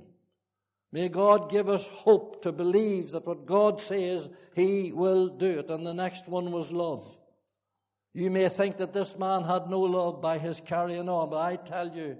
May 0.91 1.07
God 1.09 1.49
give 1.49 1.69
us 1.69 1.87
hope 1.87 2.41
to 2.41 2.51
believe 2.51 3.11
that 3.11 3.25
what 3.25 3.45
God 3.45 3.79
says, 3.79 4.29
He 4.55 4.91
will 4.91 5.27
do 5.27 5.59
it. 5.59 5.69
And 5.69 5.85
the 5.85 5.93
next 5.93 6.27
one 6.27 6.51
was 6.51 6.71
love. 6.71 7.17
You 8.13 8.31
may 8.31 8.49
think 8.49 8.77
that 8.77 8.93
this 8.93 9.17
man 9.17 9.43
had 9.43 9.69
no 9.69 9.81
love 9.81 10.21
by 10.21 10.37
his 10.37 10.61
carrying 10.61 11.09
on, 11.09 11.29
but 11.29 11.39
I 11.39 11.55
tell 11.57 11.89
you, 11.89 12.17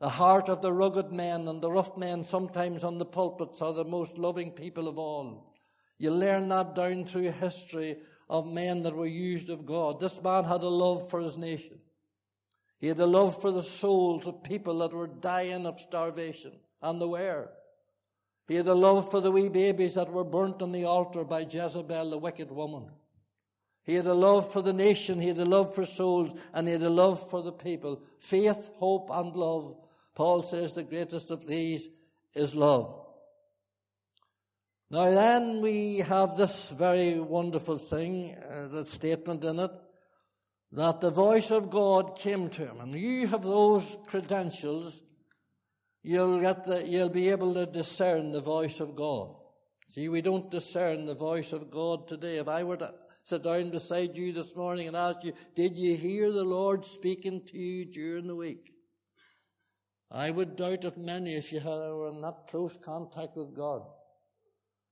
the 0.00 0.08
heart 0.08 0.48
of 0.48 0.62
the 0.62 0.72
rugged 0.72 1.12
men 1.12 1.48
and 1.48 1.60
the 1.60 1.70
rough 1.70 1.96
men, 1.96 2.22
sometimes 2.22 2.84
on 2.84 2.98
the 2.98 3.04
pulpits, 3.04 3.60
are 3.60 3.72
the 3.72 3.84
most 3.84 4.16
loving 4.16 4.52
people 4.52 4.88
of 4.88 4.98
all. 4.98 5.54
You 5.98 6.12
learn 6.12 6.48
that 6.48 6.74
down 6.74 7.04
through 7.04 7.32
history 7.32 7.96
of 8.30 8.46
men 8.46 8.84
that 8.84 8.94
were 8.94 9.06
used 9.06 9.50
of 9.50 9.66
God. 9.66 10.00
This 10.00 10.22
man 10.22 10.44
had 10.44 10.62
a 10.62 10.68
love 10.68 11.10
for 11.10 11.20
his 11.20 11.36
nation. 11.36 11.80
He 12.78 12.86
had 12.86 13.00
a 13.00 13.06
love 13.06 13.40
for 13.40 13.50
the 13.50 13.62
souls 13.62 14.26
of 14.28 14.44
people 14.44 14.78
that 14.78 14.92
were 14.92 15.08
dying 15.08 15.66
of 15.66 15.80
starvation, 15.80 16.52
and 16.80 17.02
they 17.02 17.06
were. 17.06 17.50
He 18.46 18.54
had 18.54 18.68
a 18.68 18.74
love 18.74 19.10
for 19.10 19.20
the 19.20 19.32
wee 19.32 19.48
babies 19.48 19.94
that 19.94 20.10
were 20.10 20.24
burnt 20.24 20.62
on 20.62 20.72
the 20.72 20.84
altar 20.84 21.24
by 21.24 21.40
Jezebel, 21.40 22.10
the 22.10 22.18
wicked 22.18 22.50
woman. 22.52 22.88
He 23.88 23.94
had 23.94 24.06
a 24.06 24.14
love 24.14 24.52
for 24.52 24.62
the 24.62 24.72
nation, 24.72 25.20
he 25.20 25.28
had 25.28 25.38
a 25.38 25.44
love 25.44 25.74
for 25.74 25.84
souls, 25.84 26.38
and 26.52 26.68
he 26.68 26.74
had 26.74 26.84
a 26.84 26.90
love 26.90 27.28
for 27.28 27.42
the 27.42 27.50
people. 27.52 28.02
Faith, 28.20 28.70
hope, 28.76 29.08
and 29.10 29.34
love 29.34 29.74
Paul 30.18 30.42
says 30.42 30.72
the 30.72 30.82
greatest 30.82 31.30
of 31.30 31.46
these 31.46 31.88
is 32.34 32.56
love. 32.56 33.06
Now 34.90 35.10
then 35.10 35.62
we 35.62 35.98
have 35.98 36.36
this 36.36 36.72
very 36.72 37.20
wonderful 37.20 37.78
thing, 37.78 38.34
uh, 38.34 38.66
that 38.66 38.88
statement 38.88 39.44
in 39.44 39.60
it, 39.60 39.70
that 40.72 41.00
the 41.00 41.10
voice 41.10 41.52
of 41.52 41.70
God 41.70 42.18
came 42.18 42.50
to 42.50 42.66
him. 42.66 42.80
And 42.80 42.96
you 42.96 43.28
have 43.28 43.44
those 43.44 43.96
credentials, 44.08 45.02
you'll 46.02 46.40
get 46.40 46.66
the, 46.66 46.84
you'll 46.84 47.10
be 47.10 47.28
able 47.28 47.54
to 47.54 47.66
discern 47.66 48.32
the 48.32 48.40
voice 48.40 48.80
of 48.80 48.96
God. 48.96 49.36
See, 49.86 50.08
we 50.08 50.20
don't 50.20 50.50
discern 50.50 51.06
the 51.06 51.14
voice 51.14 51.52
of 51.52 51.70
God 51.70 52.08
today. 52.08 52.38
If 52.38 52.48
I 52.48 52.64
were 52.64 52.76
to 52.78 52.92
sit 53.28 53.42
down 53.42 53.68
beside 53.68 54.16
you 54.16 54.32
this 54.32 54.56
morning 54.56 54.88
and 54.88 54.96
ask 54.96 55.22
you, 55.22 55.34
did 55.54 55.76
you 55.76 55.94
hear 55.94 56.32
the 56.32 56.44
Lord 56.44 56.82
speaking 56.82 57.44
to 57.44 57.58
you 57.58 57.84
during 57.84 58.26
the 58.26 58.34
week? 58.34 58.72
I 60.10 60.30
would 60.30 60.56
doubt 60.56 60.86
if 60.86 60.96
many 60.96 61.34
if 61.34 61.52
you 61.52 61.60
were 61.60 62.08
in 62.08 62.22
that 62.22 62.46
close 62.48 62.78
contact 62.82 63.36
with 63.36 63.54
God. 63.54 63.82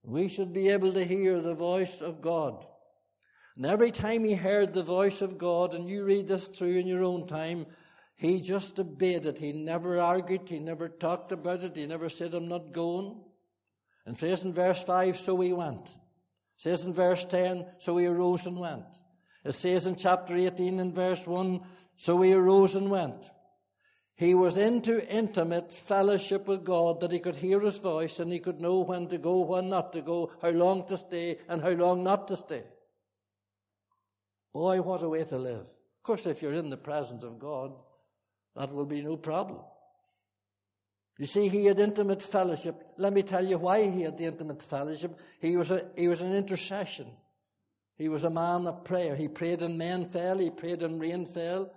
We 0.02 0.28
should 0.28 0.52
be 0.52 0.68
able 0.68 0.92
to 0.92 1.02
hear 1.02 1.40
the 1.40 1.54
voice 1.54 2.02
of 2.02 2.20
God. 2.20 2.66
And 3.56 3.64
every 3.64 3.90
time 3.90 4.22
he 4.22 4.34
heard 4.34 4.74
the 4.74 4.82
voice 4.82 5.22
of 5.22 5.38
God, 5.38 5.74
and 5.74 5.88
you 5.88 6.04
read 6.04 6.28
this 6.28 6.48
through 6.48 6.76
in 6.76 6.86
your 6.86 7.04
own 7.04 7.26
time, 7.26 7.64
He 8.16 8.42
just 8.42 8.78
obeyed 8.78 9.24
it. 9.24 9.38
He 9.38 9.52
never 9.52 9.98
argued. 9.98 10.46
He 10.46 10.58
never 10.58 10.90
talked 10.90 11.32
about 11.32 11.62
it. 11.62 11.74
He 11.74 11.86
never 11.86 12.10
said, 12.10 12.34
I'm 12.34 12.48
not 12.48 12.72
going. 12.72 13.18
And 14.04 14.22
in 14.22 14.52
verse 14.52 14.84
5, 14.84 15.16
so 15.16 15.40
he 15.40 15.54
went. 15.54 15.96
It 16.56 16.62
says 16.62 16.84
in 16.84 16.92
verse 16.92 17.24
10, 17.24 17.66
so 17.78 17.96
he 17.96 18.06
arose 18.06 18.46
and 18.46 18.58
went. 18.58 18.86
It 19.44 19.52
says 19.52 19.86
in 19.86 19.96
chapter 19.96 20.36
18 20.36 20.80
and 20.80 20.94
verse 20.94 21.26
1, 21.26 21.60
so 21.94 22.20
he 22.22 22.32
arose 22.32 22.74
and 22.74 22.90
went. 22.90 23.30
He 24.16 24.34
was 24.34 24.56
into 24.56 25.06
intimate 25.14 25.70
fellowship 25.70 26.46
with 26.46 26.64
God 26.64 27.00
that 27.00 27.12
he 27.12 27.18
could 27.18 27.36
hear 27.36 27.60
his 27.60 27.76
voice 27.76 28.18
and 28.18 28.32
he 28.32 28.38
could 28.38 28.62
know 28.62 28.80
when 28.80 29.08
to 29.08 29.18
go, 29.18 29.44
when 29.44 29.68
not 29.68 29.92
to 29.92 30.00
go, 30.00 30.32
how 30.40 30.48
long 30.48 30.86
to 30.86 30.96
stay, 30.96 31.36
and 31.48 31.60
how 31.60 31.70
long 31.70 32.02
not 32.02 32.26
to 32.28 32.36
stay. 32.36 32.62
Boy, 34.54 34.80
what 34.80 35.02
a 35.02 35.08
way 35.08 35.24
to 35.24 35.36
live. 35.36 35.60
Of 35.60 36.02
course, 36.02 36.26
if 36.26 36.40
you're 36.40 36.54
in 36.54 36.70
the 36.70 36.78
presence 36.78 37.22
of 37.22 37.38
God, 37.38 37.72
that 38.54 38.72
will 38.72 38.86
be 38.86 39.02
no 39.02 39.18
problem. 39.18 39.60
You 41.18 41.26
see, 41.26 41.48
he 41.48 41.64
had 41.64 41.78
intimate 41.78 42.22
fellowship. 42.22 42.74
Let 42.98 43.12
me 43.12 43.22
tell 43.22 43.44
you 43.44 43.58
why 43.58 43.88
he 43.88 44.02
had 44.02 44.18
the 44.18 44.24
intimate 44.24 44.62
fellowship. 44.62 45.18
He 45.40 45.56
was, 45.56 45.70
a, 45.70 45.88
he 45.96 46.08
was 46.08 46.20
an 46.20 46.34
intercession. 46.34 47.06
He 47.96 48.08
was 48.10 48.24
a 48.24 48.30
man 48.30 48.66
of 48.66 48.84
prayer. 48.84 49.16
He 49.16 49.28
prayed 49.28 49.62
in 49.62 49.78
men 49.78 50.04
fell, 50.06 50.38
he 50.38 50.50
prayed 50.50 50.82
in 50.82 50.98
rain 50.98 51.24
fell. 51.24 51.72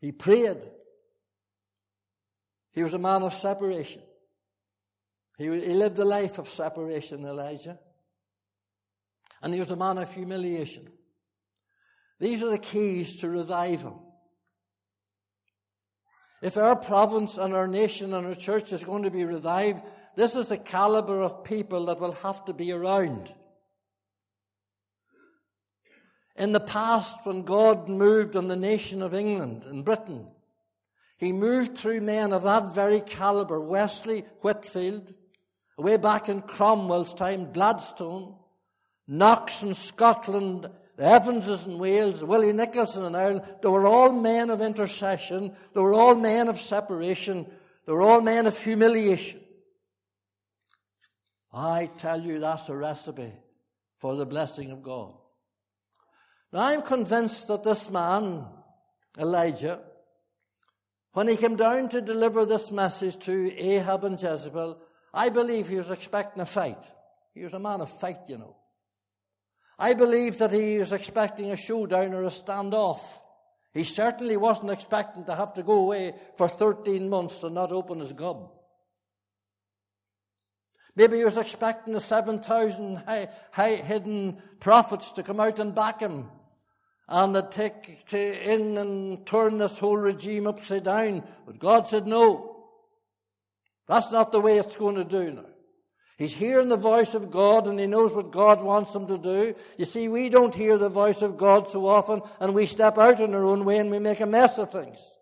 He 0.00 0.12
prayed. 0.12 0.58
He 2.72 2.82
was 2.82 2.92
a 2.92 2.98
man 2.98 3.22
of 3.22 3.32
separation. 3.32 4.02
He, 5.38 5.44
he 5.44 5.72
lived 5.72 5.96
the 5.96 6.04
life 6.04 6.38
of 6.38 6.48
separation, 6.48 7.24
Elijah. 7.24 7.78
And 9.42 9.54
he 9.54 9.60
was 9.60 9.70
a 9.70 9.76
man 9.76 9.96
of 9.96 10.12
humiliation. 10.12 10.86
These 12.20 12.42
are 12.42 12.50
the 12.50 12.58
keys 12.58 13.16
to 13.18 13.30
revival. 13.30 14.13
If 16.44 16.58
our 16.58 16.76
province 16.76 17.38
and 17.38 17.54
our 17.54 17.66
nation 17.66 18.12
and 18.12 18.26
our 18.26 18.34
church 18.34 18.70
is 18.74 18.84
going 18.84 19.04
to 19.04 19.10
be 19.10 19.24
revived, 19.24 19.82
this 20.14 20.36
is 20.36 20.48
the 20.48 20.58
caliber 20.58 21.22
of 21.22 21.42
people 21.42 21.86
that 21.86 21.98
will 21.98 22.12
have 22.12 22.44
to 22.44 22.52
be 22.52 22.70
around. 22.70 23.32
In 26.36 26.52
the 26.52 26.60
past, 26.60 27.16
when 27.24 27.44
God 27.44 27.88
moved 27.88 28.36
on 28.36 28.48
the 28.48 28.56
nation 28.56 29.00
of 29.00 29.14
England 29.14 29.62
and 29.64 29.86
Britain, 29.86 30.26
He 31.16 31.32
moved 31.32 31.78
through 31.78 32.02
men 32.02 32.34
of 32.34 32.42
that 32.42 32.74
very 32.74 33.00
caliber 33.00 33.58
Wesley, 33.58 34.20
Whitefield, 34.42 35.14
way 35.78 35.96
back 35.96 36.28
in 36.28 36.42
Cromwell's 36.42 37.14
time, 37.14 37.54
Gladstone, 37.54 38.34
Knox 39.08 39.62
in 39.62 39.72
Scotland, 39.72 40.68
the 40.96 41.16
Evanses 41.16 41.66
in 41.66 41.78
Wales, 41.78 42.24
Willie 42.24 42.52
Nicholson 42.52 43.04
in 43.04 43.14
Ireland. 43.14 43.42
They 43.62 43.68
were 43.68 43.86
all 43.86 44.12
men 44.12 44.50
of 44.50 44.60
intercession. 44.60 45.54
They 45.74 45.80
were 45.80 45.94
all 45.94 46.14
men 46.14 46.48
of 46.48 46.58
separation. 46.58 47.46
They 47.86 47.92
were 47.92 48.02
all 48.02 48.20
men 48.20 48.46
of 48.46 48.56
humiliation. 48.56 49.40
I 51.52 51.90
tell 51.98 52.20
you, 52.20 52.40
that's 52.40 52.68
a 52.68 52.76
recipe 52.76 53.32
for 53.98 54.16
the 54.16 54.26
blessing 54.26 54.70
of 54.70 54.82
God. 54.82 55.14
Now, 56.52 56.66
I'm 56.66 56.82
convinced 56.82 57.48
that 57.48 57.64
this 57.64 57.90
man, 57.90 58.44
Elijah, 59.18 59.80
when 61.12 61.28
he 61.28 61.36
came 61.36 61.56
down 61.56 61.88
to 61.90 62.00
deliver 62.00 62.44
this 62.44 62.72
message 62.72 63.18
to 63.24 63.52
Ahab 63.56 64.04
and 64.04 64.20
Jezebel, 64.20 64.80
I 65.12 65.28
believe 65.28 65.68
he 65.68 65.76
was 65.76 65.90
expecting 65.90 66.42
a 66.42 66.46
fight. 66.46 66.82
He 67.34 67.44
was 67.44 67.54
a 67.54 67.58
man 67.60 67.80
of 67.80 67.88
fight, 67.88 68.18
you 68.28 68.38
know. 68.38 68.56
I 69.78 69.94
believe 69.94 70.38
that 70.38 70.52
he 70.52 70.78
was 70.78 70.92
expecting 70.92 71.50
a 71.50 71.56
showdown 71.56 72.14
or 72.14 72.24
a 72.24 72.28
standoff. 72.28 73.18
He 73.72 73.84
certainly 73.84 74.36
wasn't 74.36 74.70
expecting 74.70 75.24
to 75.24 75.34
have 75.34 75.54
to 75.54 75.62
go 75.62 75.84
away 75.84 76.14
for 76.36 76.48
13 76.48 77.08
months 77.08 77.42
and 77.42 77.54
not 77.54 77.72
open 77.72 77.98
his 77.98 78.12
gob. 78.12 78.50
Maybe 80.96 81.16
he 81.18 81.24
was 81.24 81.36
expecting 81.36 81.92
the 81.92 82.00
7,000 82.00 83.02
hidden 83.56 84.38
prophets 84.60 85.10
to 85.12 85.24
come 85.24 85.40
out 85.40 85.58
and 85.58 85.74
back 85.74 86.00
him 86.00 86.30
and 87.08 87.34
they'd 87.34 87.50
take 87.50 88.04
to 88.06 88.52
in 88.52 88.78
and 88.78 89.26
turn 89.26 89.58
this 89.58 89.78
whole 89.78 89.96
regime 89.96 90.46
upside 90.46 90.84
down. 90.84 91.22
But 91.46 91.58
God 91.58 91.86
said, 91.86 92.06
no. 92.06 92.50
That's 93.86 94.10
not 94.10 94.32
the 94.32 94.40
way 94.40 94.56
it's 94.56 94.76
going 94.76 94.96
to 94.96 95.04
do 95.04 95.32
now. 95.32 95.44
He's 96.16 96.34
hearing 96.34 96.68
the 96.68 96.76
voice 96.76 97.14
of 97.14 97.30
God 97.30 97.66
and 97.66 97.78
he 97.78 97.86
knows 97.86 98.12
what 98.12 98.30
God 98.30 98.62
wants 98.62 98.94
him 98.94 99.06
to 99.08 99.18
do. 99.18 99.54
You 99.76 99.84
see, 99.84 100.08
we 100.08 100.28
don't 100.28 100.54
hear 100.54 100.78
the 100.78 100.88
voice 100.88 101.22
of 101.22 101.36
God 101.36 101.68
so 101.68 101.86
often 101.86 102.22
and 102.40 102.54
we 102.54 102.66
step 102.66 102.98
out 102.98 103.20
in 103.20 103.34
our 103.34 103.44
own 103.44 103.64
way 103.64 103.78
and 103.78 103.90
we 103.90 103.98
make 103.98 104.20
a 104.20 104.26
mess 104.26 104.58
of 104.58 104.70
things. 104.70 105.14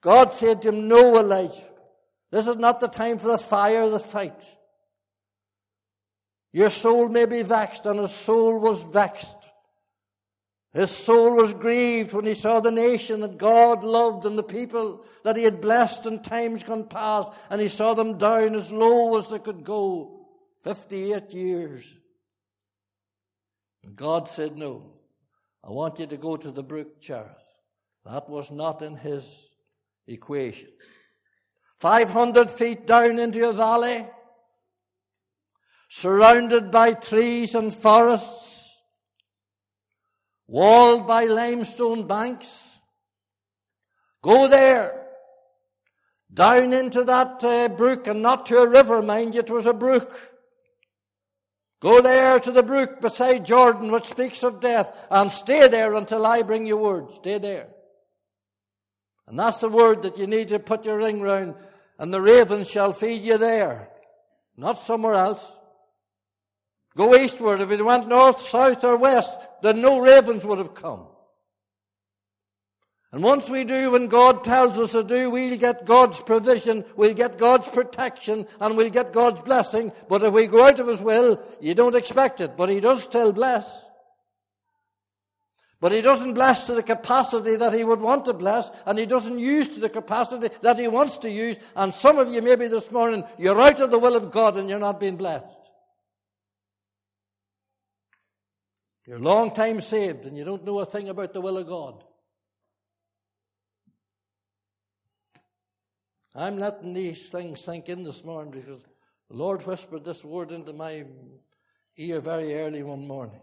God 0.00 0.32
said 0.32 0.62
to 0.62 0.70
him, 0.70 0.88
No, 0.88 1.18
Elijah. 1.18 1.68
This 2.30 2.46
is 2.46 2.56
not 2.56 2.80
the 2.80 2.88
time 2.88 3.18
for 3.18 3.28
the 3.28 3.38
fire, 3.38 3.82
of 3.82 3.92
the 3.92 3.98
fight. 3.98 4.42
Your 6.52 6.70
soul 6.70 7.08
may 7.08 7.26
be 7.26 7.42
vexed, 7.42 7.86
and 7.86 7.98
his 7.98 8.12
soul 8.12 8.58
was 8.58 8.82
vexed. 8.84 9.36
His 10.74 10.90
soul 10.90 11.36
was 11.36 11.54
grieved 11.54 12.12
when 12.12 12.26
he 12.26 12.34
saw 12.34 12.60
the 12.60 12.70
nation 12.70 13.20
that 13.20 13.38
God 13.38 13.82
loved 13.82 14.26
and 14.26 14.38
the 14.38 14.42
people 14.42 15.04
that 15.24 15.36
he 15.36 15.44
had 15.44 15.60
blessed 15.60 16.06
in 16.06 16.22
times 16.22 16.62
gone 16.62 16.88
past, 16.88 17.32
and 17.50 17.60
he 17.60 17.68
saw 17.68 17.94
them 17.94 18.18
down 18.18 18.54
as 18.54 18.70
low 18.70 19.16
as 19.18 19.28
they 19.28 19.38
could 19.38 19.64
go. 19.64 20.26
58 20.62 21.32
years. 21.32 21.96
And 23.84 23.96
God 23.96 24.28
said, 24.28 24.58
No, 24.58 24.92
I 25.64 25.70
want 25.70 25.98
you 25.98 26.06
to 26.06 26.16
go 26.16 26.36
to 26.36 26.50
the 26.50 26.62
brook 26.62 27.00
Cherith. 27.00 27.36
That 28.04 28.28
was 28.28 28.50
not 28.50 28.82
in 28.82 28.96
his 28.96 29.50
equation. 30.06 30.70
500 31.78 32.50
feet 32.50 32.86
down 32.86 33.18
into 33.18 33.48
a 33.48 33.52
valley, 33.52 34.06
surrounded 35.88 36.70
by 36.70 36.92
trees 36.92 37.54
and 37.54 37.72
forests, 37.72 38.47
walled 40.48 41.06
by 41.06 41.26
limestone 41.26 42.06
banks. 42.06 42.80
Go 44.22 44.48
there, 44.48 45.06
down 46.32 46.72
into 46.72 47.04
that 47.04 47.44
uh, 47.44 47.68
brook, 47.68 48.06
and 48.08 48.22
not 48.22 48.46
to 48.46 48.56
a 48.58 48.68
river, 48.68 49.00
mind 49.00 49.34
you, 49.34 49.40
it 49.40 49.50
was 49.50 49.66
a 49.66 49.72
brook. 49.72 50.12
Go 51.80 52.02
there 52.02 52.40
to 52.40 52.50
the 52.50 52.64
brook 52.64 53.00
beside 53.00 53.46
Jordan, 53.46 53.92
which 53.92 54.06
speaks 54.06 54.42
of 54.42 54.60
death, 54.60 55.06
and 55.10 55.30
stay 55.30 55.68
there 55.68 55.94
until 55.94 56.26
I 56.26 56.42
bring 56.42 56.66
you 56.66 56.76
word. 56.76 57.12
Stay 57.12 57.38
there. 57.38 57.68
And 59.28 59.38
that's 59.38 59.58
the 59.58 59.68
word 59.68 60.02
that 60.02 60.18
you 60.18 60.26
need 60.26 60.48
to 60.48 60.58
put 60.58 60.86
your 60.86 60.98
ring 60.98 61.20
round, 61.20 61.54
and 61.98 62.12
the 62.12 62.20
ravens 62.20 62.70
shall 62.70 62.92
feed 62.92 63.22
you 63.22 63.38
there, 63.38 63.90
not 64.56 64.78
somewhere 64.78 65.14
else. 65.14 65.57
Go 66.98 67.14
eastward. 67.14 67.60
If 67.60 67.70
it 67.70 67.84
went 67.84 68.08
north, 68.08 68.40
south, 68.40 68.82
or 68.82 68.96
west, 68.96 69.38
then 69.62 69.80
no 69.80 70.00
ravens 70.00 70.44
would 70.44 70.58
have 70.58 70.74
come. 70.74 71.06
And 73.12 73.22
once 73.22 73.48
we 73.48 73.62
do 73.62 73.92
when 73.92 74.08
God 74.08 74.42
tells 74.42 74.76
us 74.76 74.90
to 74.92 75.04
do, 75.04 75.30
we'll 75.30 75.56
get 75.56 75.86
God's 75.86 76.20
provision, 76.20 76.84
we'll 76.96 77.14
get 77.14 77.38
God's 77.38 77.68
protection, 77.68 78.48
and 78.60 78.76
we'll 78.76 78.90
get 78.90 79.12
God's 79.12 79.40
blessing. 79.42 79.92
But 80.08 80.24
if 80.24 80.34
we 80.34 80.48
go 80.48 80.66
out 80.66 80.80
of 80.80 80.88
His 80.88 81.00
will, 81.00 81.40
you 81.60 81.72
don't 81.76 81.94
expect 81.94 82.40
it. 82.40 82.56
But 82.56 82.68
He 82.68 82.80
does 82.80 83.04
still 83.04 83.32
bless. 83.32 83.88
But 85.80 85.92
He 85.92 86.00
doesn't 86.00 86.34
bless 86.34 86.66
to 86.66 86.74
the 86.74 86.82
capacity 86.82 87.54
that 87.54 87.72
He 87.72 87.84
would 87.84 88.00
want 88.00 88.24
to 88.24 88.34
bless, 88.34 88.72
and 88.86 88.98
He 88.98 89.06
doesn't 89.06 89.38
use 89.38 89.68
to 89.74 89.80
the 89.80 89.88
capacity 89.88 90.48
that 90.62 90.80
He 90.80 90.88
wants 90.88 91.18
to 91.18 91.30
use. 91.30 91.60
And 91.76 91.94
some 91.94 92.18
of 92.18 92.28
you, 92.28 92.42
maybe 92.42 92.66
this 92.66 92.90
morning, 92.90 93.22
you're 93.38 93.60
out 93.60 93.80
of 93.80 93.92
the 93.92 94.00
will 94.00 94.16
of 94.16 94.32
God 94.32 94.56
and 94.56 94.68
you're 94.68 94.80
not 94.80 94.98
being 94.98 95.16
blessed. 95.16 95.68
You're 99.08 99.16
a 99.16 99.20
long 99.20 99.54
time 99.54 99.80
saved 99.80 100.26
and 100.26 100.36
you 100.36 100.44
don't 100.44 100.66
know 100.66 100.80
a 100.80 100.84
thing 100.84 101.08
about 101.08 101.32
the 101.32 101.40
will 101.40 101.56
of 101.56 101.66
God. 101.66 102.04
I'm 106.34 106.58
letting 106.58 106.92
these 106.92 107.30
things 107.30 107.64
sink 107.64 107.88
in 107.88 108.04
this 108.04 108.22
morning 108.22 108.50
because 108.50 108.82
the 109.30 109.36
Lord 109.36 109.62
whispered 109.62 110.04
this 110.04 110.22
word 110.26 110.52
into 110.52 110.74
my 110.74 111.06
ear 111.96 112.20
very 112.20 112.54
early 112.60 112.82
one 112.82 113.08
morning. 113.08 113.40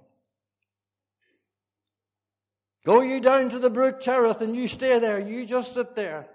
Go 2.86 3.02
you 3.02 3.20
down 3.20 3.50
to 3.50 3.58
the 3.58 3.72
brook 3.72 4.00
Cherith 4.00 4.42
and 4.42 4.56
you 4.56 4.68
stay 4.68 5.00
there. 5.00 5.20
You 5.20 5.48
just 5.48 5.74
sit 5.74 5.96
there. 5.96 6.28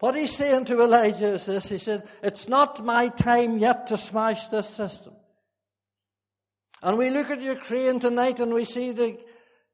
What 0.00 0.14
he's 0.14 0.36
saying 0.36 0.66
to 0.66 0.82
Elijah 0.82 1.34
is 1.34 1.46
this 1.46 1.68
He 1.68 1.78
said, 1.78 2.06
It's 2.22 2.48
not 2.48 2.84
my 2.84 3.08
time 3.08 3.58
yet 3.58 3.86
to 3.88 3.98
smash 3.98 4.48
this 4.48 4.68
system. 4.68 5.14
And 6.82 6.98
we 6.98 7.10
look 7.10 7.30
at 7.30 7.40
Ukraine 7.40 7.98
tonight 8.00 8.40
and 8.40 8.52
we 8.52 8.64
see 8.64 8.92
the 8.92 9.18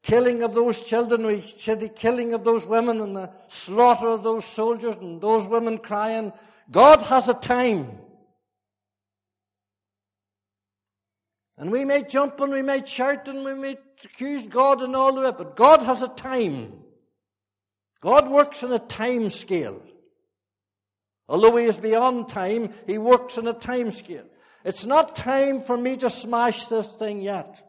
killing 0.03 0.43
of 0.43 0.55
those 0.55 0.89
children, 0.89 1.27
we 1.27 1.41
see 1.41 1.75
the 1.75 1.89
killing 1.89 2.35
of 2.35 2.45
those 2.45 2.67
women 2.67 3.01
and 3.01 3.17
the 3.17 3.31
slaughter 3.49 4.09
of 4.09 4.23
those 4.23 4.45
soldiers 4.45 4.97
and 4.97 5.21
those 5.21 5.49
women 5.49 5.79
crying. 5.79 6.33
God 6.71 7.03
has 7.03 7.29
a 7.29 7.35
time. 7.35 7.99
And 11.59 11.71
we 11.71 11.85
may 11.85 12.05
jump 12.05 12.41
and 12.41 12.53
we 12.53 12.63
may 12.63 12.85
shout 12.85 13.29
and 13.29 13.45
we 13.45 13.55
may 13.55 13.77
accuse 14.03 14.47
God 14.47 14.81
and 14.81 14.97
all 14.97 15.15
the 15.15 15.23
rest, 15.23 15.37
but 15.37 15.57
God 15.57 15.83
has 15.83 16.01
a 16.01 16.09
time. 16.09 16.73
God 18.01 18.31
works 18.31 18.63
on 18.63 18.73
a 18.73 18.79
time 18.79 19.29
scale. 19.29 19.83
Although 21.31 21.57
he 21.59 21.67
is 21.67 21.79
beyond 21.79 22.29
time, 22.29 22.75
he 22.89 22.99
works 22.99 23.39
on 23.39 23.47
a 23.47 23.53
time 23.53 23.93
scale. 23.93 24.25
It's 24.65 24.85
not 24.85 25.15
time 25.15 25.63
for 25.63 25.77
me 25.77 25.97
to 25.99 26.11
smash 26.11 26.67
this 26.67 26.93
thing 26.95 27.23
yet. 27.23 27.63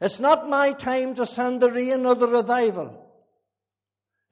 It's 0.00 0.18
not 0.18 0.48
my 0.48 0.72
time 0.72 1.12
to 1.14 1.26
send 1.26 1.60
the 1.60 1.70
rain 1.70 2.06
or 2.06 2.14
the 2.14 2.26
revival. 2.26 3.06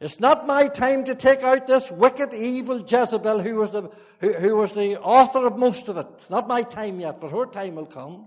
It's 0.00 0.20
not 0.20 0.46
my 0.46 0.68
time 0.68 1.04
to 1.04 1.14
take 1.14 1.42
out 1.42 1.66
this 1.66 1.92
wicked, 1.92 2.32
evil 2.32 2.80
Jezebel 2.80 3.40
who 3.40 3.56
was 3.56 3.72
the, 3.72 3.90
who, 4.20 4.32
who 4.32 4.56
was 4.56 4.72
the 4.72 4.98
author 5.00 5.46
of 5.46 5.58
most 5.58 5.88
of 5.88 5.98
it. 5.98 6.06
It's 6.14 6.30
not 6.30 6.48
my 6.48 6.62
time 6.62 7.00
yet, 7.00 7.20
but 7.20 7.30
her 7.30 7.44
time 7.44 7.74
will 7.74 7.86
come. 7.86 8.26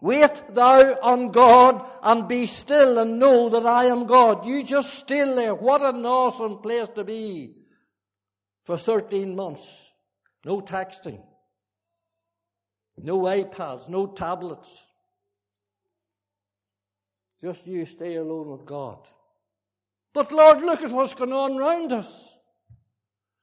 Wait 0.00 0.42
thou 0.50 0.94
on 1.02 1.28
God 1.28 1.84
and 2.02 2.28
be 2.28 2.46
still 2.46 2.98
and 2.98 3.18
know 3.18 3.48
that 3.48 3.64
I 3.64 3.86
am 3.86 4.06
God. 4.06 4.44
You 4.44 4.62
just 4.62 4.94
still 4.94 5.34
there. 5.36 5.54
What 5.54 5.80
an 5.82 6.04
awesome 6.04 6.58
place 6.58 6.88
to 6.90 7.04
be 7.04 7.54
for 8.64 8.76
13 8.76 9.34
months. 9.34 9.90
No 10.44 10.60
texting. 10.60 11.22
No 12.98 13.20
iPads, 13.20 13.88
no 13.88 14.06
tablets. 14.06 14.82
Just 17.42 17.66
you 17.66 17.84
stay 17.84 18.16
alone 18.16 18.50
with 18.50 18.64
God. 18.64 18.98
But 20.12 20.32
Lord, 20.32 20.60
look 20.60 20.82
at 20.82 20.90
what's 20.90 21.14
going 21.14 21.32
on 21.32 21.58
around 21.58 21.92
us. 21.92 22.36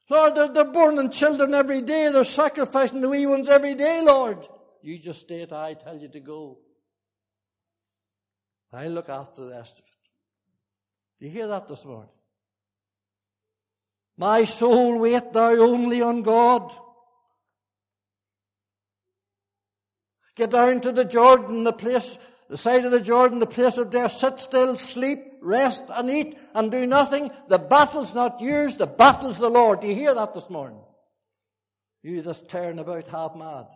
Lord, 0.09 0.35
they're, 0.35 0.49
they're 0.49 0.71
burning 0.71 1.09
children 1.09 1.53
every 1.53 1.81
day. 1.81 2.11
They're 2.11 2.23
sacrificing 2.23 3.01
the 3.01 3.09
wee 3.09 3.25
ones 3.25 3.47
every 3.47 3.75
day, 3.75 4.01
Lord. 4.03 4.47
You 4.83 4.99
just 4.99 5.21
stay 5.21 5.41
at 5.41 5.53
I 5.53 5.75
tell 5.75 5.97
you 5.97 6.09
to 6.09 6.19
go. 6.19 6.59
I 8.73 8.87
look 8.87 9.07
after 9.07 9.45
the 9.45 9.51
rest 9.51 9.79
of 9.79 9.85
it. 9.85 11.25
You 11.25 11.31
hear 11.31 11.47
that 11.47 11.69
this 11.69 11.85
morning? 11.85 12.09
My 14.17 14.43
soul, 14.43 14.99
wait 14.99 15.31
thou 15.31 15.53
only 15.53 16.01
on 16.01 16.21
God. 16.21 16.73
Get 20.35 20.51
down 20.51 20.81
to 20.81 20.91
the 20.91 21.05
Jordan, 21.05 21.63
the 21.63 21.71
place, 21.71 22.17
the 22.49 22.57
side 22.57 22.83
of 22.83 22.91
the 22.91 22.99
Jordan, 22.99 23.39
the 23.39 23.45
place 23.45 23.77
of 23.77 23.89
death. 23.89 24.11
Sit 24.11 24.37
still, 24.39 24.75
sleep, 24.75 25.19
rest, 25.41 25.83
and 25.95 26.09
eat, 26.09 26.37
and 26.53 26.69
do 26.69 26.85
nothing. 26.85 27.31
The 27.47 27.59
battle's 27.59 28.13
not 28.13 28.41
yours, 28.41 28.75
the 28.75 28.87
battle's 28.87 29.37
the 29.37 29.49
Lord. 29.49 29.79
Do 29.79 29.87
you 29.87 29.95
hear 29.95 30.13
that 30.13 30.33
this 30.33 30.49
morning? 30.49 30.81
You 32.01 32.21
just 32.21 32.49
tearing 32.49 32.79
about 32.79 33.07
half 33.07 33.33
mad. 33.35 33.67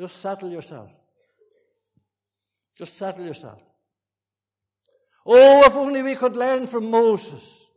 Just 0.00 0.22
settle 0.22 0.48
yourself. 0.48 0.90
Just 2.74 2.96
settle 2.96 3.26
yourself. 3.26 3.60
Oh, 5.26 5.62
if 5.66 5.74
only 5.74 6.02
we 6.02 6.14
could 6.14 6.36
learn 6.36 6.66
from 6.66 6.90
Moses. 6.90 7.70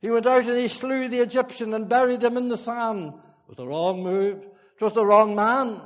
He 0.00 0.10
went 0.10 0.26
out 0.26 0.46
and 0.46 0.58
he 0.58 0.66
slew 0.66 1.06
the 1.06 1.20
Egyptian 1.20 1.74
and 1.74 1.88
buried 1.88 2.24
him 2.24 2.36
in 2.36 2.48
the 2.48 2.56
sand. 2.56 3.12
It 3.14 3.48
was 3.48 3.56
the 3.56 3.68
wrong 3.68 4.02
move. 4.02 4.44
It 4.44 4.82
was 4.82 4.94
the 4.94 5.06
wrong 5.06 5.36
man. 5.36 5.80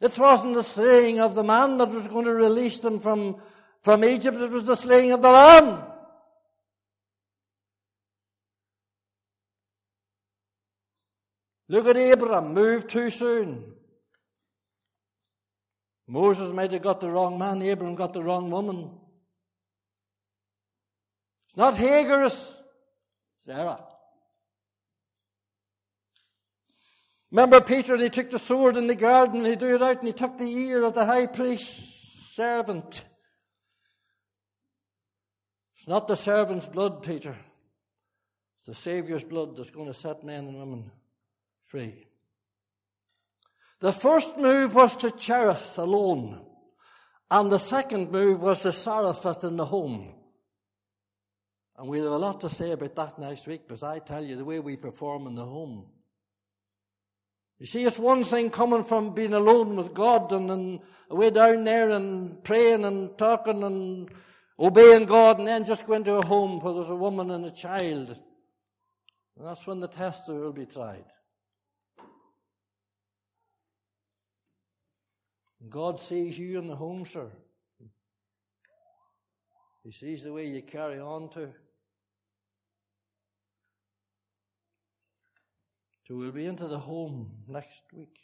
It 0.00 0.18
wasn't 0.18 0.54
the 0.54 0.62
slaying 0.62 1.20
of 1.20 1.34
the 1.34 1.44
man 1.44 1.76
that 1.76 1.90
was 1.90 2.08
going 2.08 2.24
to 2.24 2.32
release 2.32 2.78
them 2.78 2.98
from, 2.98 3.36
from 3.82 4.04
Egypt, 4.04 4.38
it 4.38 4.50
was 4.50 4.64
the 4.64 4.74
slaying 4.74 5.12
of 5.12 5.20
the 5.20 5.30
lamb. 5.30 5.84
Look 11.68 11.86
at 11.86 11.96
Abraham, 11.96 12.54
moved 12.54 12.88
too 12.88 13.10
soon. 13.10 13.72
Moses 16.06 16.52
might 16.52 16.70
have 16.72 16.82
got 16.82 17.00
the 17.00 17.10
wrong 17.10 17.38
man, 17.38 17.60
Abraham 17.62 17.96
got 17.96 18.12
the 18.12 18.22
wrong 18.22 18.50
woman. 18.50 18.92
It's 21.48 21.56
not 21.56 21.74
Hagar, 21.76 22.24
it's 22.24 22.60
Sarah. 23.44 23.82
Remember 27.32 27.60
Peter, 27.60 27.94
and 27.94 28.02
he 28.02 28.08
took 28.08 28.30
the 28.30 28.38
sword 28.38 28.76
in 28.76 28.86
the 28.86 28.94
garden, 28.94 29.38
and 29.38 29.46
he 29.46 29.56
drew 29.56 29.74
it 29.74 29.82
out, 29.82 29.98
and 29.98 30.06
he 30.06 30.12
took 30.12 30.38
the 30.38 30.48
ear 30.48 30.84
of 30.84 30.94
the 30.94 31.04
high 31.04 31.26
priest's 31.26 32.34
servant. 32.36 33.04
It's 35.74 35.88
not 35.88 36.06
the 36.06 36.16
servant's 36.16 36.68
blood, 36.68 37.02
Peter. 37.02 37.36
It's 38.58 38.68
the 38.68 38.74
Saviour's 38.74 39.24
blood 39.24 39.56
that's 39.56 39.72
going 39.72 39.88
to 39.88 39.92
set 39.92 40.22
men 40.22 40.46
and 40.46 40.58
women 40.58 40.90
free. 41.66 42.06
The 43.80 43.92
first 43.92 44.38
move 44.38 44.74
was 44.74 44.96
to 44.98 45.10
Cherith 45.10 45.78
alone, 45.78 46.44
and 47.30 47.52
the 47.52 47.58
second 47.58 48.10
move 48.10 48.40
was 48.40 48.62
to 48.62 48.72
Zarephath 48.72 49.44
in 49.44 49.56
the 49.56 49.66
home. 49.66 50.14
And 51.76 51.88
we'll 51.88 52.04
have 52.04 52.12
a 52.12 52.16
lot 52.16 52.40
to 52.40 52.48
say 52.48 52.72
about 52.72 52.96
that 52.96 53.18
next 53.18 53.46
week, 53.46 53.68
because 53.68 53.82
I 53.82 53.98
tell 53.98 54.24
you, 54.24 54.36
the 54.36 54.44
way 54.44 54.60
we 54.60 54.76
perform 54.76 55.26
in 55.26 55.34
the 55.34 55.44
home. 55.44 55.90
You 57.58 57.66
see, 57.66 57.84
it's 57.84 57.98
one 57.98 58.24
thing 58.24 58.50
coming 58.50 58.82
from 58.82 59.14
being 59.14 59.34
alone 59.34 59.76
with 59.76 59.92
God 59.92 60.32
and, 60.32 60.50
and 60.50 60.80
away 61.10 61.30
down 61.30 61.64
there 61.64 61.90
and 61.90 62.42
praying 62.44 62.84
and 62.84 63.16
talking 63.18 63.62
and 63.62 64.10
obeying 64.58 65.04
God, 65.04 65.38
and 65.38 65.48
then 65.48 65.64
just 65.64 65.86
going 65.86 66.04
to 66.04 66.18
a 66.18 66.26
home 66.26 66.60
where 66.60 66.74
there's 66.74 66.90
a 66.90 66.96
woman 66.96 67.30
and 67.30 67.44
a 67.44 67.50
child. 67.50 68.18
And 69.36 69.46
that's 69.46 69.66
when 69.66 69.80
the 69.80 69.88
tester 69.88 70.34
will 70.34 70.52
be 70.52 70.64
tried. 70.64 71.04
God 75.68 75.98
sees 75.98 76.38
you 76.38 76.58
in 76.58 76.68
the 76.68 76.76
home, 76.76 77.04
sir. 77.04 77.30
He 79.82 79.92
sees 79.92 80.22
the 80.22 80.32
way 80.32 80.46
you 80.46 80.62
carry 80.62 80.98
on 80.98 81.28
to. 81.30 81.48
So 86.06 86.14
we'll 86.14 86.32
be 86.32 86.46
into 86.46 86.66
the 86.66 86.78
home 86.78 87.30
next 87.48 87.84
week. 87.92 88.18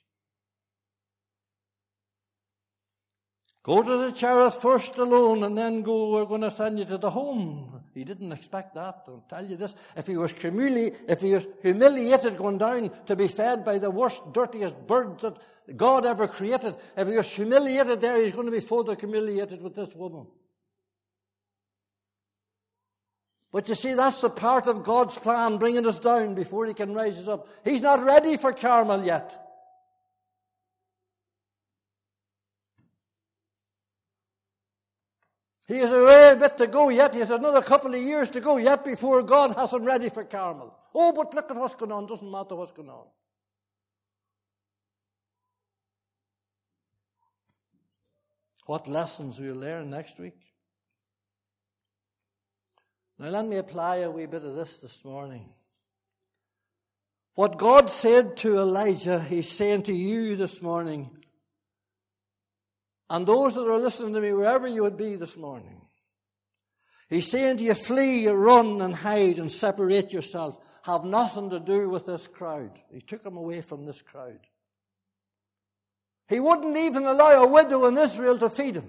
Go 3.62 3.82
to 3.82 3.96
the 4.06 4.12
Cherith 4.12 4.54
first 4.54 4.98
alone 4.98 5.44
and 5.44 5.56
then 5.56 5.82
go, 5.82 6.12
we're 6.12 6.26
going 6.26 6.40
to 6.40 6.50
send 6.50 6.80
you 6.80 6.84
to 6.86 6.98
the 6.98 7.10
home. 7.10 7.71
He 7.94 8.04
didn't 8.04 8.32
expect 8.32 8.74
that. 8.74 9.04
I'll 9.06 9.24
tell 9.28 9.44
you 9.44 9.56
this. 9.56 9.76
If 9.96 10.06
he 10.06 10.16
was 10.16 10.32
humili- 10.32 10.94
if 11.08 11.20
he 11.20 11.34
was 11.34 11.46
humiliated 11.60 12.36
going 12.36 12.58
down 12.58 12.90
to 13.06 13.16
be 13.16 13.28
fed 13.28 13.64
by 13.64 13.78
the 13.78 13.90
worst, 13.90 14.32
dirtiest 14.32 14.86
birds 14.86 15.22
that 15.22 15.36
God 15.76 16.06
ever 16.06 16.26
created, 16.26 16.74
if 16.96 17.08
he 17.08 17.16
was 17.16 17.30
humiliated 17.30 18.00
there, 18.00 18.22
he's 18.22 18.32
going 18.32 18.46
to 18.46 18.52
be 18.52 18.60
further 18.60 18.94
humiliated 18.94 19.60
with 19.60 19.74
this 19.74 19.94
woman. 19.94 20.26
But 23.52 23.68
you 23.68 23.74
see, 23.74 23.92
that's 23.92 24.22
the 24.22 24.30
part 24.30 24.66
of 24.66 24.82
God's 24.82 25.18
plan, 25.18 25.58
bringing 25.58 25.86
us 25.86 26.00
down 26.00 26.34
before 26.34 26.64
he 26.64 26.72
can 26.72 26.94
raise 26.94 27.18
us 27.18 27.28
up. 27.28 27.46
He's 27.62 27.82
not 27.82 28.02
ready 28.02 28.38
for 28.38 28.54
Carmel 28.54 29.04
yet. 29.04 29.41
He 35.72 35.78
has 35.78 35.90
a 35.90 36.04
way 36.04 36.36
bit 36.38 36.58
to 36.58 36.66
go 36.66 36.90
yet. 36.90 37.14
He 37.14 37.20
has 37.20 37.30
another 37.30 37.62
couple 37.62 37.94
of 37.94 38.00
years 38.00 38.28
to 38.32 38.40
go 38.40 38.58
yet 38.58 38.84
before 38.84 39.22
God 39.22 39.56
has 39.56 39.72
him 39.72 39.84
ready 39.84 40.10
for 40.10 40.22
Carmel. 40.22 40.76
Oh, 40.94 41.14
but 41.14 41.32
look 41.32 41.50
at 41.50 41.56
what's 41.56 41.74
going 41.76 41.90
on. 41.90 42.06
Doesn't 42.06 42.30
matter 42.30 42.54
what's 42.54 42.72
going 42.72 42.90
on. 42.90 43.06
What 48.66 48.86
lessons 48.86 49.40
we'll 49.40 49.54
learn 49.54 49.88
next 49.88 50.20
week. 50.20 50.36
Now, 53.18 53.30
let 53.30 53.46
me 53.46 53.56
apply 53.56 53.96
a 53.96 54.10
wee 54.10 54.26
bit 54.26 54.44
of 54.44 54.54
this 54.54 54.76
this 54.76 55.02
morning. 55.06 55.48
What 57.34 57.56
God 57.56 57.88
said 57.88 58.36
to 58.38 58.58
Elijah, 58.58 59.20
He's 59.20 59.50
saying 59.50 59.84
to 59.84 59.94
you 59.94 60.36
this 60.36 60.60
morning 60.60 61.10
and 63.10 63.26
those 63.26 63.54
that 63.54 63.68
are 63.68 63.78
listening 63.78 64.14
to 64.14 64.20
me, 64.20 64.32
wherever 64.32 64.66
you 64.66 64.82
would 64.82 64.96
be 64.96 65.16
this 65.16 65.36
morning. 65.36 65.82
He's 67.08 67.30
saying 67.30 67.58
to 67.58 67.64
you, 67.64 67.74
flee, 67.74 68.22
you 68.22 68.32
run, 68.32 68.80
and 68.80 68.94
hide, 68.94 69.38
and 69.38 69.50
separate 69.50 70.12
yourself. 70.12 70.58
Have 70.84 71.04
nothing 71.04 71.50
to 71.50 71.60
do 71.60 71.88
with 71.90 72.06
this 72.06 72.26
crowd. 72.26 72.80
He 72.90 73.00
took 73.00 73.24
him 73.24 73.36
away 73.36 73.60
from 73.60 73.84
this 73.84 74.00
crowd. 74.00 74.40
He 76.28 76.40
wouldn't 76.40 76.76
even 76.76 77.04
allow 77.04 77.42
a 77.42 77.52
widow 77.52 77.86
in 77.86 77.98
Israel 77.98 78.38
to 78.38 78.48
feed 78.48 78.76
him. 78.76 78.88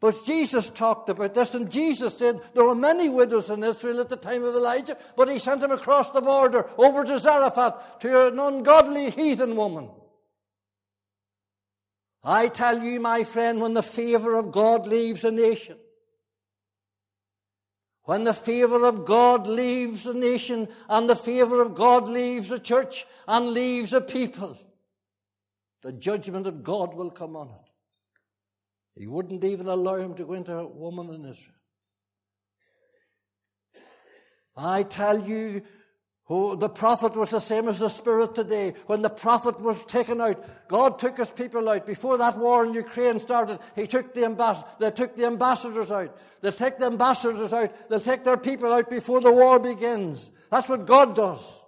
But 0.00 0.20
Jesus 0.26 0.68
talked 0.70 1.08
about 1.08 1.34
this, 1.34 1.54
and 1.54 1.70
Jesus 1.70 2.18
said 2.18 2.40
there 2.54 2.64
were 2.64 2.74
many 2.74 3.08
widows 3.08 3.50
in 3.50 3.62
Israel 3.62 4.00
at 4.00 4.08
the 4.08 4.16
time 4.16 4.44
of 4.44 4.54
Elijah, 4.54 4.96
but 5.16 5.28
he 5.28 5.38
sent 5.38 5.62
him 5.62 5.70
across 5.70 6.10
the 6.10 6.20
border 6.20 6.68
over 6.76 7.04
to 7.04 7.18
Zarephath 7.18 7.98
to 8.00 8.28
an 8.28 8.38
ungodly 8.38 9.10
heathen 9.10 9.56
woman. 9.56 9.90
I 12.24 12.48
tell 12.48 12.82
you, 12.82 13.00
my 13.00 13.24
friend, 13.24 13.60
when 13.60 13.74
the 13.74 13.82
favor 13.82 14.34
of 14.34 14.50
God 14.50 14.86
leaves 14.86 15.24
a 15.24 15.30
nation, 15.30 15.76
When 18.04 18.24
the 18.24 18.34
favor 18.34 18.84
of 18.84 19.06
God 19.06 19.46
leaves 19.46 20.06
a 20.06 20.12
nation 20.12 20.68
and 20.90 21.08
the 21.08 21.16
favor 21.16 21.62
of 21.62 21.74
God 21.74 22.06
leaves 22.06 22.50
a 22.50 22.58
church 22.58 23.06
and 23.26 23.48
leaves 23.48 23.94
a 23.94 24.00
people, 24.00 24.58
the 25.82 25.92
judgment 25.92 26.46
of 26.46 26.62
God 26.62 26.94
will 26.94 27.10
come 27.10 27.34
on 27.34 27.48
it. 27.48 27.70
He 29.00 29.06
wouldn't 29.06 29.42
even 29.42 29.68
allow 29.68 29.96
him 29.96 30.14
to 30.14 30.24
go 30.24 30.34
into 30.34 30.54
a 30.54 30.68
woman 30.68 31.14
in 31.14 31.24
Israel. 31.24 31.56
I 34.56 34.82
tell 34.82 35.18
you, 35.18 35.62
who 36.26 36.56
the 36.56 36.70
prophet 36.70 37.14
was 37.16 37.30
the 37.30 37.40
same 37.40 37.68
as 37.68 37.78
the 37.78 37.90
Spirit 37.90 38.34
today. 38.34 38.74
When 38.86 39.02
the 39.02 39.10
prophet 39.10 39.60
was 39.60 39.84
taken 39.84 40.22
out, 40.22 40.68
God 40.68 40.98
took 40.98 41.18
his 41.18 41.28
people 41.28 41.68
out. 41.68 41.84
Before 41.84 42.16
that 42.16 42.38
war 42.38 42.64
in 42.64 42.72
Ukraine 42.72 43.20
started, 43.20 43.58
he 43.76 43.86
took 43.86 44.14
the 44.14 44.24
ambas- 44.24 44.64
they 44.78 44.90
took 44.90 45.14
the 45.16 45.26
ambassadors 45.26 45.92
out. 45.92 46.16
They'll 46.40 46.52
take 46.52 46.78
the 46.78 46.86
ambassadors 46.86 47.52
out. 47.52 47.72
They'll 47.88 48.00
take 48.00 48.24
their 48.24 48.38
people 48.38 48.72
out 48.72 48.88
before 48.88 49.20
the 49.20 49.32
war 49.32 49.58
begins. 49.58 50.30
That's 50.50 50.68
what 50.68 50.86
God 50.86 51.14
does. 51.14 51.60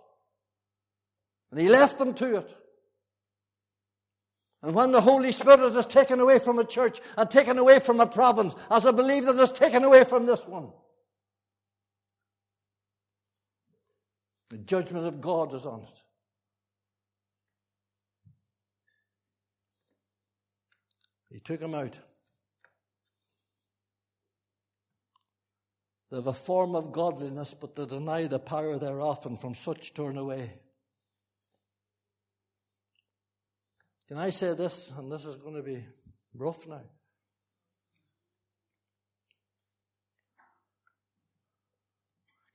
And 1.51 1.61
he 1.61 1.69
left 1.69 1.99
them 1.99 2.15
to 2.15 2.37
it. 2.37 2.55
And 4.63 4.75
when 4.75 4.91
the 4.91 5.03
Holy 5.03 5.33
Spirit 5.33 5.61
is 5.61 5.87
taken 5.87 6.19
away 6.19 6.39
from 6.39 6.59
a 6.59 6.65
church 6.65 7.01
and 7.19 7.31
taken 7.31 7.59
away 7.59 7.79
from 7.79 8.01
a 8.01 8.07
province, 8.07 8.57
as 8.71 8.87
I 8.87 8.91
believe 8.91 9.27
that 9.27 9.37
is 9.37 9.53
taken 9.53 9.85
away 9.85 10.05
from 10.05 10.25
this 10.25 10.47
one, 10.47 10.73
The 14.49 14.59
judgment 14.59 15.07
of 15.07 15.21
God 15.21 15.53
is 15.55 15.67
on 15.67 15.81
it. 15.83 16.03
He 21.31 21.41
took 21.41 21.61
him 21.61 21.75
out. 21.75 21.99
They 26.11 26.17
have 26.17 26.29
a 26.29 26.33
form 26.33 26.77
of 26.77 26.93
godliness, 26.93 27.53
but 27.55 27.75
they 27.75 27.85
deny 27.85 28.27
the 28.27 28.39
power 28.39 28.79
thereof, 28.79 29.27
and 29.27 29.39
from 29.39 29.55
such 29.55 29.93
turn 29.93 30.17
away. 30.17 30.61
Can 34.07 34.19
I 34.19 34.31
say 34.31 34.55
this? 34.55 34.93
And 34.97 35.11
this 35.11 35.25
is 35.25 35.37
going 35.37 35.57
to 35.57 35.63
be 35.63 35.85
rough 36.33 36.69
now. 36.69 36.83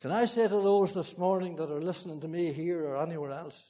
Can 0.02 0.12
I 0.12 0.26
say 0.26 0.48
to 0.48 0.50
those 0.50 0.94
this 0.94 1.16
morning 1.16 1.56
that 1.58 1.70
are 1.70 1.80
listening 1.80 2.20
to 2.22 2.28
me 2.28 2.52
here 2.52 2.86
or 2.86 3.04
anywhere 3.04 3.34
else? 3.34 3.70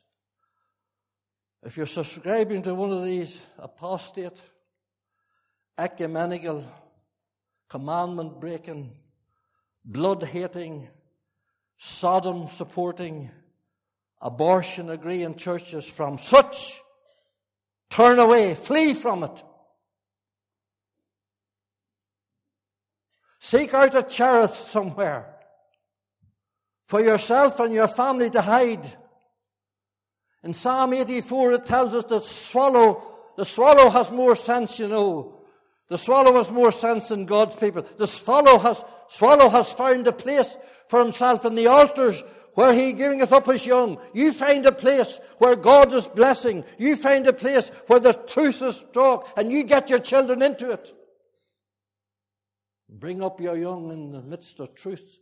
If 1.62 1.76
you're 1.76 1.86
subscribing 1.86 2.62
to 2.62 2.74
one 2.74 2.94
of 2.94 3.04
these 3.04 3.46
apostate, 3.60 4.42
ecumenical, 5.78 6.64
commandment 7.68 8.40
breaking, 8.40 8.92
blood 9.84 10.24
hating, 10.24 10.88
Sodom 11.78 12.48
supporting, 12.48 13.30
abortion 14.22 14.90
agreeing 14.90 15.36
churches 15.36 15.86
from 15.90 16.18
such, 16.18 16.80
turn 17.90 18.20
away, 18.20 18.54
flee 18.54 18.94
from 18.94 19.24
it. 19.24 19.44
Seek 23.40 23.74
out 23.74 23.96
a 23.96 24.04
Cherith 24.04 24.56
somewhere 24.56 25.41
for 26.92 27.00
yourself 27.00 27.58
and 27.62 27.74
your 27.74 27.88
family 27.88 28.30
to 28.30 28.42
hide. 28.42 28.86
In 30.44 30.54
Psalm 30.54 30.94
84, 30.94 31.54
it 31.54 31.64
tells 31.64 31.96
us 31.96 32.04
that 32.04 32.24
swallow, 32.24 33.02
the 33.38 33.46
swallow 33.46 33.90
has 33.90 34.12
more 34.12 34.36
sense, 34.36 34.78
you 34.78 34.90
know. 34.90 35.42
The 35.88 35.98
swallow 35.98 36.34
has 36.36 36.52
more 36.52 36.70
sense 36.74 37.08
than 37.08 37.26
God's 37.26 37.56
people. 37.56 37.84
The 37.96 38.08
swallow 38.08 38.58
has, 38.58 38.84
swallow 39.08 39.48
has 39.48 39.72
found 39.72 40.06
a 40.06 40.12
place 40.12 40.58
for 40.90 41.02
himself 41.02 41.46
in 41.46 41.56
the 41.56 41.68
altars 41.68 42.22
where 42.56 42.74
he 42.74 42.92
giveth 42.92 43.32
up 43.32 43.46
his 43.46 43.66
young. 43.66 43.98
You 44.14 44.34
find 44.34 44.66
a 44.66 44.74
place 44.74 45.22
where 45.38 45.56
God 45.56 45.94
is 45.94 46.10
blessing. 46.10 46.66
You 46.78 46.98
find 46.98 47.26
a 47.26 47.32
place 47.32 47.70
where 47.88 48.02
the 48.02 48.12
truth 48.12 48.62
is 48.62 48.86
taught 48.92 49.32
and 49.38 49.50
you 49.50 49.64
get 49.64 49.90
your 49.90 50.00
children 50.00 50.42
into 50.42 50.70
it. 50.72 50.94
Bring 52.90 53.24
up 53.24 53.40
your 53.40 53.56
young 53.56 53.94
in 53.94 54.12
the 54.12 54.22
midst 54.22 54.60
of 54.60 54.76
truth 54.76 55.22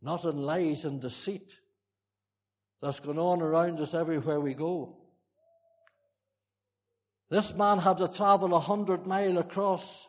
not 0.00 0.24
in 0.24 0.38
lies 0.38 0.84
and 0.84 1.00
deceit 1.00 1.58
that's 2.80 3.00
going 3.00 3.18
on 3.18 3.42
around 3.42 3.80
us 3.80 3.94
everywhere 3.94 4.40
we 4.40 4.54
go. 4.54 4.96
This 7.30 7.54
man 7.54 7.78
had 7.78 7.98
to 7.98 8.08
travel 8.08 8.54
a 8.54 8.60
hundred 8.60 9.06
mile 9.06 9.38
across 9.38 10.08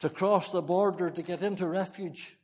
to 0.00 0.08
cross 0.08 0.50
the 0.50 0.62
border 0.62 1.10
to 1.10 1.22
get 1.22 1.42
into 1.42 1.66
refuge. 1.66 2.36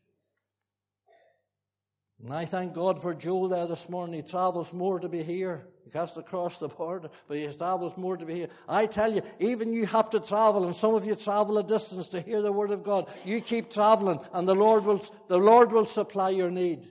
And 2.22 2.33
I 2.33 2.44
thank 2.44 2.75
God 2.75 3.01
for 3.01 3.14
Joel 3.14 3.49
there 3.49 3.66
this 3.66 3.88
morning. 3.88 4.16
He 4.16 4.22
travels 4.22 4.72
more 4.72 5.01
to 5.01 5.09
be 5.09 5.22
here. 5.22 5.66
He 5.87 5.96
has 5.96 6.14
to 6.14 6.22
cross 6.22 6.59
the 6.59 6.66
border, 6.66 7.11
but 7.29 7.37
he 7.37 7.46
travels 7.46 7.96
more 7.96 8.16
to 8.16 8.27
be 8.27 8.35
here. 8.35 8.49
I 8.68 8.87
tell 8.87 9.12
you, 9.12 9.22
even 9.38 9.72
you 9.72 9.87
have 9.87 10.11
to 10.11 10.20
travel, 10.20 10.64
and 10.64 10.75
some 10.75 10.96
of 10.96 11.07
you 11.07 11.14
travel 11.14 11.59
a 11.59 11.62
distance 11.62 12.09
to 12.09 12.20
hear 12.20 12.42
the 12.42 12.51
word 12.51 12.72
of 12.72 12.83
God. 12.83 13.09
You 13.25 13.40
keep 13.40 13.70
traveling, 13.70 14.18
and 14.33 14.49
the 14.49 14.55
Lord 14.55 14.85
will, 14.85 15.01
the 15.29 15.38
Lord 15.38 15.70
will 15.70 15.85
supply 15.85 16.31
your 16.31 16.51
need. 16.51 16.88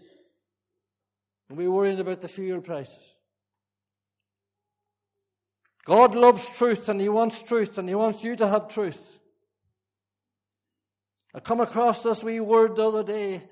And 1.50 1.58
we're 1.58 1.72
worrying 1.72 2.00
about 2.00 2.22
the 2.22 2.30
fuel 2.30 2.62
prices. 2.62 3.14
God 5.84 6.16
loves 6.16 6.58
truth, 6.58 6.88
and 6.88 7.02
He 7.02 7.10
wants 7.10 7.44
truth, 7.44 7.78
and 7.78 7.90
He 7.90 7.96
wants 7.96 8.24
you 8.24 8.38
to 8.38 8.48
have 8.48 8.70
truth. 8.70 9.20
I 11.34 11.42
come 11.42 11.60
across 11.60 12.02
this 12.02 12.24
wee 12.24 12.40
word 12.40 12.78
the 12.78 12.88
other 12.88 13.04
day 13.04 13.44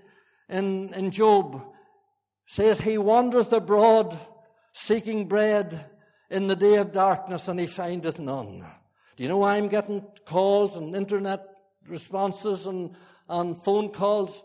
in, 0.47 0.93
in 0.93 1.12
Job 1.12 1.62
says 2.45 2.79
he 2.79 2.97
wandereth 2.97 3.51
abroad 3.51 4.17
seeking 4.73 5.27
bread 5.27 5.86
in 6.29 6.47
the 6.47 6.55
day 6.55 6.75
of 6.75 6.91
darkness 6.91 7.47
and 7.47 7.59
he 7.59 7.67
findeth 7.67 8.19
none. 8.19 8.65
Do 9.15 9.23
you 9.23 9.29
know 9.29 9.38
why 9.38 9.55
I'm 9.55 9.67
getting 9.67 10.01
calls 10.25 10.75
and 10.75 10.95
internet 10.95 11.47
responses 11.88 12.65
and, 12.65 12.95
and 13.29 13.55
phone 13.55 13.89
calls 13.89 14.43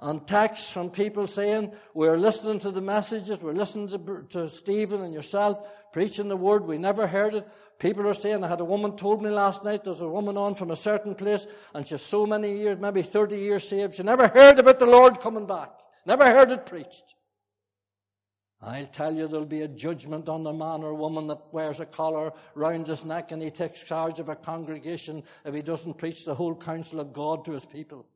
and 0.00 0.26
texts 0.26 0.70
from 0.70 0.90
people 0.90 1.26
saying, 1.26 1.72
we're 1.92 2.16
listening 2.16 2.58
to 2.60 2.70
the 2.70 2.80
messages, 2.80 3.42
we're 3.42 3.52
listening 3.52 3.88
to, 3.88 4.26
to 4.30 4.48
Stephen 4.48 5.02
and 5.02 5.12
yourself 5.12 5.58
preaching 5.92 6.28
the 6.28 6.36
word, 6.36 6.64
we 6.64 6.78
never 6.78 7.06
heard 7.06 7.34
it. 7.34 7.46
People 7.78 8.08
are 8.08 8.14
saying, 8.14 8.42
I 8.42 8.48
had 8.48 8.60
a 8.60 8.64
woman 8.64 8.96
told 8.96 9.22
me 9.22 9.30
last 9.30 9.64
night 9.64 9.84
there's 9.84 10.00
a 10.00 10.08
woman 10.08 10.36
on 10.36 10.54
from 10.54 10.70
a 10.70 10.76
certain 10.76 11.14
place 11.14 11.46
and 11.74 11.86
she's 11.86 12.02
so 12.02 12.26
many 12.26 12.56
years, 12.56 12.78
maybe 12.78 13.02
30 13.02 13.36
years 13.36 13.68
saved, 13.68 13.94
she 13.94 14.02
never 14.02 14.28
heard 14.28 14.58
about 14.58 14.78
the 14.78 14.86
Lord 14.86 15.20
coming 15.20 15.46
back. 15.46 15.70
Never 16.06 16.24
heard 16.24 16.50
it 16.52 16.64
preached. 16.64 17.16
I'll 18.60 18.86
tell 18.86 19.14
you 19.14 19.28
there'll 19.28 19.46
be 19.46 19.62
a 19.62 19.68
judgment 19.68 20.28
on 20.28 20.42
the 20.42 20.52
man 20.52 20.82
or 20.82 20.92
woman 20.94 21.28
that 21.28 21.52
wears 21.52 21.78
a 21.78 21.86
collar 21.86 22.32
round 22.54 22.88
his 22.88 23.04
neck 23.04 23.30
and 23.30 23.40
he 23.40 23.50
takes 23.50 23.84
charge 23.84 24.18
of 24.18 24.28
a 24.28 24.34
congregation 24.34 25.22
if 25.44 25.54
he 25.54 25.62
doesn't 25.62 25.98
preach 25.98 26.24
the 26.24 26.34
whole 26.34 26.56
counsel 26.56 26.98
of 26.98 27.12
God 27.12 27.44
to 27.44 27.52
his 27.52 27.64
people. 27.64 28.06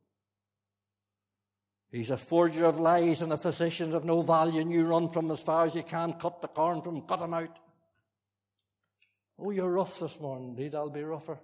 He's 1.93 2.09
a 2.09 2.17
forger 2.17 2.65
of 2.65 2.79
lies 2.79 3.21
and 3.21 3.31
a 3.31 3.37
physician 3.37 3.93
of 3.93 4.03
no 4.03 4.23
value, 4.23 4.59
and 4.59 4.71
you 4.71 4.83
run 4.83 5.11
from 5.11 5.29
as 5.29 5.39
far 5.39 5.67
as 5.67 5.75
you 5.75 5.83
can, 5.83 6.13
cut 6.13 6.41
the 6.41 6.47
corn 6.47 6.81
from, 6.81 7.01
cut 7.01 7.19
him 7.19 7.35
out. 7.35 7.59
Oh, 9.37 9.51
you're 9.51 9.69
rough 9.69 9.99
this 9.99 10.19
morning. 10.19 10.49
Indeed, 10.49 10.73
I'll 10.73 10.89
be 10.89 11.03
rougher. 11.03 11.37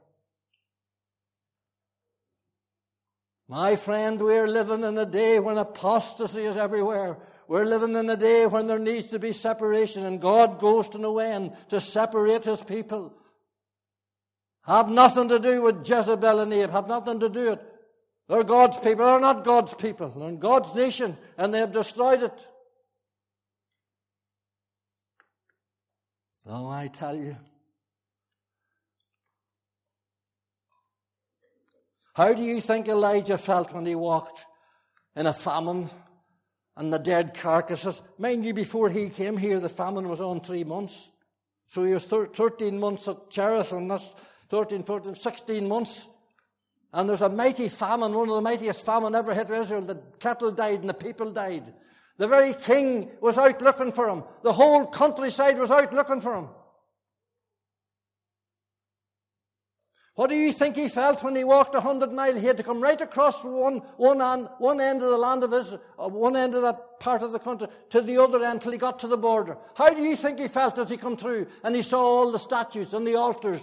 My 3.48 3.76
friend, 3.76 4.20
we're 4.20 4.48
living 4.48 4.84
in 4.84 4.98
a 4.98 5.06
day 5.06 5.40
when 5.40 5.60
apostasy 5.60 6.42
is 6.42 6.58
everywhere. 6.58 7.20
We're 7.50 7.66
living 7.66 7.96
in 7.96 8.08
a 8.08 8.16
day 8.16 8.46
when 8.46 8.68
there 8.68 8.78
needs 8.78 9.08
to 9.08 9.18
be 9.18 9.34
separation, 9.34 10.06
and 10.06 10.22
God 10.22 10.60
goes 10.60 10.88
to 10.90 11.00
no 11.00 11.18
end 11.18 11.54
to 11.70 11.82
separate 11.82 12.44
his 12.44 12.62
people. 12.62 13.12
Have 14.66 14.92
nothing 14.92 15.30
to 15.30 15.40
do 15.40 15.64
with 15.64 15.78
Jezebel 15.78 16.42
and 16.42 16.54
Ahab. 16.54 16.70
Have 16.70 16.88
nothing 16.88 17.20
to 17.22 17.28
do 17.28 17.50
with 17.50 17.60
it. 17.60 17.76
They're 18.28 18.44
God's 18.44 18.78
people. 18.78 19.04
They're 19.04 19.20
not 19.20 19.44
God's 19.44 19.74
people. 19.74 20.10
They're 20.10 20.30
in 20.30 20.38
God's 20.38 20.76
nation, 20.76 21.18
and 21.40 21.52
they 21.52 21.58
have 21.58 21.72
destroyed 21.72 22.22
it. 22.22 22.48
Oh, 26.46 26.70
I 26.70 26.86
tell 26.86 27.16
you. 27.16 27.36
How 32.14 32.32
do 32.36 32.44
you 32.44 32.62
think 32.62 32.88
Elijah 32.88 33.40
felt 33.40 33.74
when 33.74 33.88
he 33.88 33.96
walked 33.96 34.46
in 35.16 35.26
a 35.26 35.34
famine 35.34 35.90
and 36.80 36.92
the 36.92 36.98
dead 36.98 37.36
carcasses? 37.36 38.02
Mind 38.18 38.44
you, 38.44 38.54
before 38.54 38.90
he 38.90 39.10
came 39.10 39.38
here, 39.38 39.60
the 39.60 39.70
famine 39.70 40.08
was 40.08 40.22
on 40.22 40.40
three 40.40 40.64
months. 40.64 41.12
So 41.68 41.84
he 41.84 41.94
was 41.94 42.06
13 42.06 42.80
months 42.80 43.08
at 43.08 43.30
Cherith, 43.30 43.74
and 43.74 43.92
that's 43.92 44.16
13, 44.50 44.82
14, 44.82 45.14
16 45.14 45.68
months. 45.68 46.10
And 46.92 47.08
there's 47.08 47.22
a 47.22 47.30
mighty 47.30 47.70
famine, 47.70 48.14
one 48.14 48.30
of 48.30 48.36
the 48.36 48.42
mightiest 48.42 48.84
famine 48.84 49.14
ever 49.14 49.34
hit 49.36 49.52
Israel. 49.52 49.82
The 49.82 50.02
cattle 50.20 50.52
died 50.52 50.80
and 50.80 50.90
the 50.90 50.96
people 50.96 51.30
died. 51.30 51.72
The 52.18 52.28
very 52.28 52.54
king 52.54 53.12
was 53.22 53.38
out 53.38 53.62
looking 53.62 53.92
for 53.92 54.10
him. 54.10 54.24
The 54.42 54.54
whole 54.54 54.88
countryside 54.88 55.58
was 55.58 55.70
out 55.70 55.94
looking 55.94 56.22
for 56.22 56.36
him. 56.36 56.50
What 60.20 60.30
do 60.30 60.36
you 60.36 60.52
think 60.52 60.76
he 60.76 60.90
felt 60.90 61.24
when 61.24 61.34
he 61.34 61.46
walked 61.46 61.76
a 61.76 61.80
hundred 61.80 62.12
miles? 62.12 62.42
He 62.42 62.48
had 62.48 62.58
to 62.58 62.64
come 62.64 62.82
right 62.82 63.00
across 63.00 63.42
from 63.42 63.54
one, 63.54 63.78
one, 63.96 64.22
end, 64.22 64.50
one 64.58 64.82
end 64.82 65.02
of 65.02 65.12
the 65.12 65.18
land 65.18 65.46
of 65.46 65.54
Israel, 65.54 65.82
uh, 65.98 66.10
one 66.10 66.36
end 66.36 66.54
of 66.56 66.62
that 66.62 67.00
part 67.00 67.24
of 67.24 67.32
the 67.32 67.40
country 67.40 67.70
to 67.92 68.02
the 68.02 68.18
other 68.22 68.44
end 68.44 68.62
till 68.62 68.74
he 68.74 68.78
got 68.78 69.00
to 69.00 69.08
the 69.08 69.16
border. 69.16 69.58
How 69.78 69.94
do 69.94 70.02
you 70.02 70.18
think 70.18 70.38
he 70.38 70.50
felt 70.50 70.78
as 70.78 70.90
he 70.90 70.98
come 70.98 71.16
through 71.16 71.48
and 71.64 71.74
he 71.74 71.82
saw 71.82 72.02
all 72.02 72.34
the 72.34 72.38
statues 72.38 72.94
and 72.94 73.08
the 73.08 73.16
altars? 73.16 73.62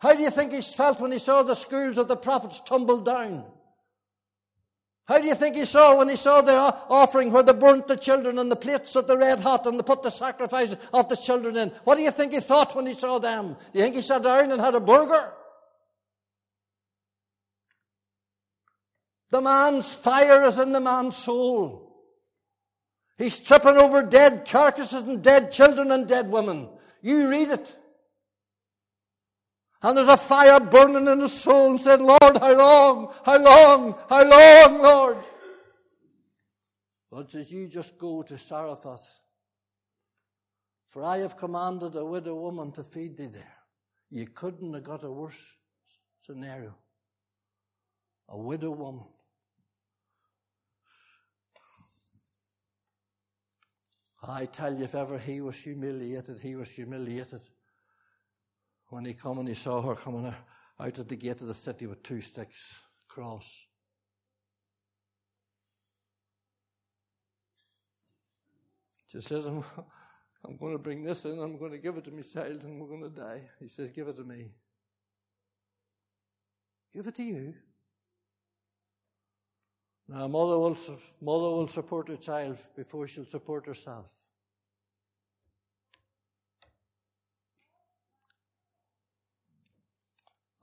How 0.00 0.12
do 0.12 0.20
you 0.20 0.30
think 0.30 0.52
he 0.52 0.60
felt 0.60 1.00
when 1.00 1.12
he 1.12 1.18
saw 1.18 1.42
the 1.44 1.54
schools 1.54 1.96
of 1.96 2.06
the 2.06 2.16
prophets 2.16 2.60
tumble 2.60 3.00
down? 3.00 3.46
How 5.10 5.18
do 5.18 5.26
you 5.26 5.34
think 5.34 5.56
he 5.56 5.64
saw 5.64 5.96
when 5.96 6.08
he 6.08 6.14
saw 6.14 6.40
the 6.40 6.52
offering 6.88 7.32
where 7.32 7.42
they 7.42 7.52
burnt 7.52 7.88
the 7.88 7.96
children 7.96 8.38
and 8.38 8.48
the 8.48 8.54
plates 8.54 8.94
at 8.94 9.08
the 9.08 9.18
red 9.18 9.40
hot 9.40 9.66
and 9.66 9.76
they 9.76 9.82
put 9.82 10.04
the 10.04 10.10
sacrifices 10.10 10.76
of 10.94 11.08
the 11.08 11.16
children 11.16 11.56
in? 11.56 11.70
What 11.82 11.96
do 11.96 12.02
you 12.02 12.12
think 12.12 12.32
he 12.32 12.38
thought 12.38 12.76
when 12.76 12.86
he 12.86 12.92
saw 12.92 13.18
them? 13.18 13.56
Do 13.72 13.78
you 13.80 13.82
think 13.82 13.96
he 13.96 14.02
sat 14.02 14.22
down 14.22 14.52
and 14.52 14.60
had 14.60 14.76
a 14.76 14.80
burger? 14.80 15.32
The 19.32 19.40
man's 19.40 19.92
fire 19.92 20.44
is 20.44 20.58
in 20.58 20.70
the 20.70 20.78
man's 20.78 21.16
soul. 21.16 21.92
He's 23.18 23.40
tripping 23.40 23.78
over 23.78 24.04
dead 24.04 24.46
carcasses 24.48 25.02
and 25.02 25.20
dead 25.24 25.50
children 25.50 25.90
and 25.90 26.06
dead 26.06 26.30
women. 26.30 26.68
You 27.02 27.28
read 27.28 27.48
it. 27.48 27.76
And 29.82 29.96
there's 29.96 30.08
a 30.08 30.16
fire 30.16 30.60
burning 30.60 31.08
in 31.08 31.20
his 31.20 31.32
soul 31.32 31.70
and 31.70 31.80
said, 31.80 32.02
Lord, 32.02 32.20
how 32.22 32.54
long, 32.54 33.14
how 33.24 33.38
long, 33.38 33.94
how 34.10 34.24
long, 34.24 34.82
Lord? 34.82 35.16
But 37.10 37.30
says, 37.30 37.50
you 37.50 37.66
just 37.66 37.98
go 37.98 38.22
to 38.22 38.36
Zarephath, 38.36 39.20
for 40.88 41.02
I 41.02 41.18
have 41.18 41.36
commanded 41.36 41.96
a 41.96 42.04
widow 42.04 42.36
woman 42.36 42.72
to 42.72 42.84
feed 42.84 43.16
thee 43.16 43.26
there. 43.26 43.54
You 44.10 44.26
couldn't 44.26 44.74
have 44.74 44.84
got 44.84 45.02
a 45.02 45.10
worse 45.10 45.56
scenario. 46.20 46.74
A 48.28 48.38
widow 48.38 48.72
woman. 48.72 49.06
I 54.22 54.44
tell 54.44 54.76
you, 54.76 54.84
if 54.84 54.94
ever 54.94 55.18
he 55.18 55.40
was 55.40 55.56
humiliated, 55.56 56.38
he 56.40 56.54
was 56.54 56.70
humiliated 56.70 57.40
when 58.90 59.04
he 59.04 59.14
come 59.14 59.38
and 59.38 59.48
he 59.48 59.54
saw 59.54 59.80
her 59.80 59.94
coming 59.94 60.26
out 60.26 60.98
at 60.98 61.08
the 61.08 61.16
gate 61.16 61.40
of 61.40 61.46
the 61.46 61.54
city 61.54 61.86
with 61.86 62.02
two 62.02 62.20
sticks, 62.20 62.80
cross. 63.08 63.66
She 69.06 69.20
says, 69.20 69.46
I'm, 69.46 69.64
I'm 70.44 70.56
going 70.56 70.72
to 70.72 70.78
bring 70.78 71.04
this 71.04 71.24
in, 71.24 71.38
I'm 71.38 71.58
going 71.58 71.72
to 71.72 71.78
give 71.78 71.96
it 71.96 72.04
to 72.04 72.10
my 72.10 72.22
child, 72.22 72.62
and 72.64 72.80
we're 72.80 72.88
going 72.88 73.02
to 73.02 73.20
die. 73.20 73.42
He 73.58 73.68
says, 73.68 73.90
Give 73.90 74.08
it 74.08 74.16
to 74.16 74.24
me. 74.24 74.50
Give 76.92 77.06
it 77.06 77.14
to 77.14 77.22
you. 77.22 77.54
Now, 80.08 80.24
a 80.24 80.28
mother 80.28 80.58
will, 80.58 80.76
mother 81.20 81.50
will 81.50 81.68
support 81.68 82.08
her 82.08 82.16
child 82.16 82.58
before 82.74 83.06
she'll 83.06 83.24
support 83.24 83.66
herself. 83.66 84.06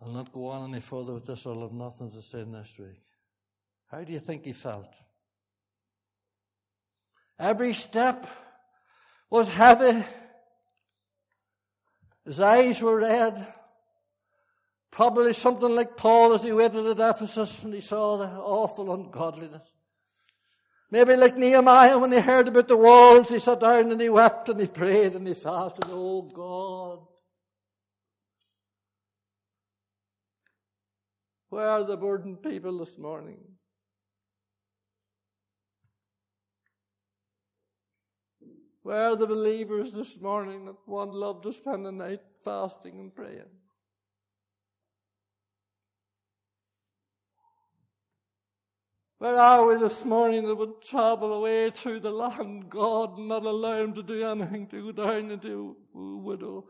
I'll 0.08 0.14
not 0.14 0.32
go 0.32 0.48
on 0.48 0.70
any 0.72 0.80
further 0.80 1.12
with 1.12 1.26
this. 1.26 1.46
I'll 1.46 1.60
have 1.60 1.74
nothing 1.74 2.10
to 2.12 2.22
say 2.22 2.46
next 2.46 2.80
week. 2.80 3.02
How 3.92 4.06
do 4.06 4.14
you 4.14 4.20
think 4.20 4.46
he 4.46 4.54
felt? 4.54 4.96
Every 7.38 7.74
step 7.74 8.26
was 9.30 9.50
heavy. 9.50 10.06
His 12.24 12.40
eyes 12.40 12.82
were 12.82 13.02
red. 13.02 13.48
Probably 14.92 15.34
something 15.34 15.76
like 15.76 15.98
Paul 15.98 16.34
as 16.34 16.44
he 16.44 16.54
waited 16.54 16.86
at 16.86 17.16
Ephesus 17.16 17.66
and 17.66 17.74
he 17.74 17.82
saw 17.82 18.16
the 18.16 18.28
awful 18.28 18.94
ungodliness. 18.94 19.74
Maybe 20.90 21.18
like 21.18 21.36
Nehemiah 21.36 22.00
when 22.00 22.14
he 22.14 22.22
heard 22.22 22.48
about 22.48 22.70
the 22.70 22.78
walls, 22.78 23.28
he 23.28 23.40
sat 23.40 23.60
down 23.60 23.92
and 23.92 24.00
he 24.00 24.08
wept 24.08 24.48
and 24.48 24.62
he 24.62 24.68
prayed 24.68 25.16
and 25.16 25.28
he 25.28 25.34
fasted. 25.34 25.84
Oh 25.90 26.22
God, 26.22 27.06
Where 31.50 31.70
are 31.70 31.84
the 31.84 31.98
burdened 31.98 32.44
people 32.44 32.78
this 32.78 32.98
morning? 32.98 33.40
Where 38.84 39.12
are 39.12 39.16
the 39.16 39.28
believers 39.28 39.92
this 39.92 40.22
morning 40.22 40.66
that 40.66 40.76
want 40.86 41.14
love 41.14 41.42
to 41.42 41.52
spend 41.52 41.86
the 41.86 41.92
night 41.92 42.22
fasting 42.44 43.00
and 43.00 43.14
praying? 43.14 43.50
Where 49.20 49.40
are 49.40 49.68
we 49.68 49.78
this 49.78 50.06
morning 50.06 50.48
that 50.48 50.56
would 50.56 50.82
travel 50.82 51.34
away 51.34 51.72
through 51.72 52.02
the 52.02 52.12
land, 52.12 52.70
God, 52.70 53.18
and 53.18 53.28
not 53.28 53.44
allow 53.44 53.82
him 53.82 53.94
to 53.94 54.04
do 54.04 54.24
anything 54.24 54.68
to 54.68 54.94
go 54.94 55.06
down 55.06 55.32
into 55.32 55.76
a 55.96 56.18
widow? 56.18 56.68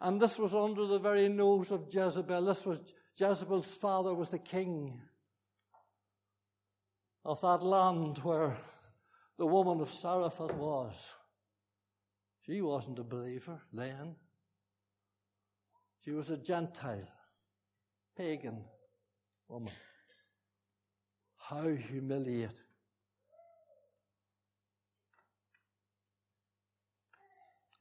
And 0.00 0.20
this 0.20 0.38
was 0.38 0.54
under 0.54 0.86
the 0.86 0.98
very 0.98 1.28
nose 1.28 1.70
of 1.70 1.88
Jezebel. 1.92 2.42
This 2.46 2.64
was 2.64 2.94
Jezebel's 3.16 3.76
father 3.76 4.14
was 4.14 4.30
the 4.30 4.38
king 4.38 5.00
of 7.24 7.40
that 7.42 7.62
land 7.62 8.18
where 8.18 8.56
the 9.36 9.46
woman 9.46 9.80
of 9.80 9.90
Zarephath 9.90 10.54
was. 10.54 11.14
She 12.42 12.60
wasn't 12.62 12.98
a 12.98 13.04
believer 13.04 13.60
then. 13.72 14.16
She 16.04 16.12
was 16.12 16.30
a 16.30 16.36
Gentile, 16.38 17.08
pagan 18.16 18.64
woman. 19.48 19.72
How 21.36 21.68
humiliating. 21.68 22.64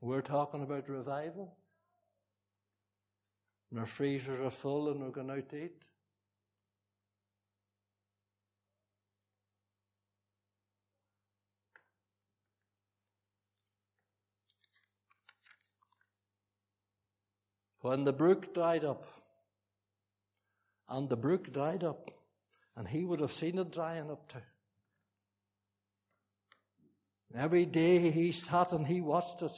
We're 0.01 0.21
talking 0.21 0.63
about 0.63 0.89
revival 0.89 1.58
and 3.69 3.79
our 3.79 3.86
freezers 3.86 4.39
are 4.41 4.49
full 4.49 4.89
and 4.89 4.99
we're 4.99 5.10
going 5.10 5.29
out 5.29 5.49
to 5.49 5.65
eat. 5.65 5.84
When 17.82 18.03
the 18.03 18.13
brook 18.13 18.53
dried 18.53 18.84
up, 18.84 19.05
and 20.89 21.08
the 21.08 21.15
brook 21.15 21.53
dried 21.53 21.84
up, 21.84 22.10
and 22.75 22.88
he 22.88 23.05
would 23.05 23.19
have 23.19 23.32
seen 23.32 23.58
it 23.60 23.71
drying 23.71 24.10
up 24.10 24.27
too. 24.27 24.39
Every 27.36 27.65
day 27.65 28.10
he 28.10 28.32
sat 28.32 28.73
and 28.73 28.88
he 28.88 29.01
watched 29.01 29.43
it. 29.43 29.51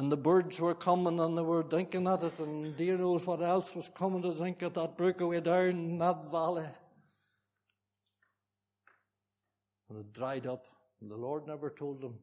And 0.00 0.10
the 0.10 0.16
birds 0.16 0.58
were 0.58 0.74
coming 0.74 1.20
and 1.20 1.36
they 1.36 1.42
were 1.42 1.62
drinking 1.62 2.06
at 2.06 2.22
it, 2.22 2.38
and 2.38 2.74
dear 2.74 2.96
knows 2.96 3.26
what 3.26 3.42
else 3.42 3.76
was 3.76 3.90
coming 3.90 4.22
to 4.22 4.32
drink 4.32 4.62
at 4.62 4.72
that 4.72 4.96
brook 4.96 5.20
away 5.20 5.40
down 5.40 5.66
in 5.66 5.98
that 5.98 6.30
valley. 6.30 6.64
And 9.90 9.98
it 9.98 10.10
dried 10.14 10.46
up, 10.46 10.64
and 11.02 11.10
the 11.10 11.18
Lord 11.18 11.46
never 11.46 11.68
told 11.68 12.00
them 12.00 12.14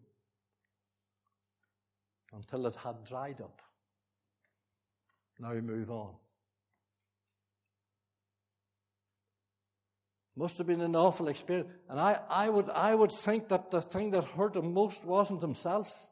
until 2.34 2.66
it 2.66 2.76
had 2.78 3.04
dried 3.04 3.42
up. 3.42 3.62
Now 5.38 5.54
move 5.54 5.92
on. 5.92 6.16
Must 10.36 10.58
have 10.58 10.66
been 10.66 10.82
an 10.82 10.96
awful 10.96 11.28
experience. 11.28 11.70
And 11.88 12.00
I, 12.00 12.22
I, 12.28 12.50
would, 12.50 12.72
I 12.72 12.96
would 12.96 13.12
think 13.12 13.50
that 13.50 13.70
the 13.70 13.84
thing 13.84 14.10
that 14.12 14.24
hurt 14.24 14.56
him 14.56 14.74
most 14.74 15.06
wasn't 15.06 15.44
himself. 15.44 16.07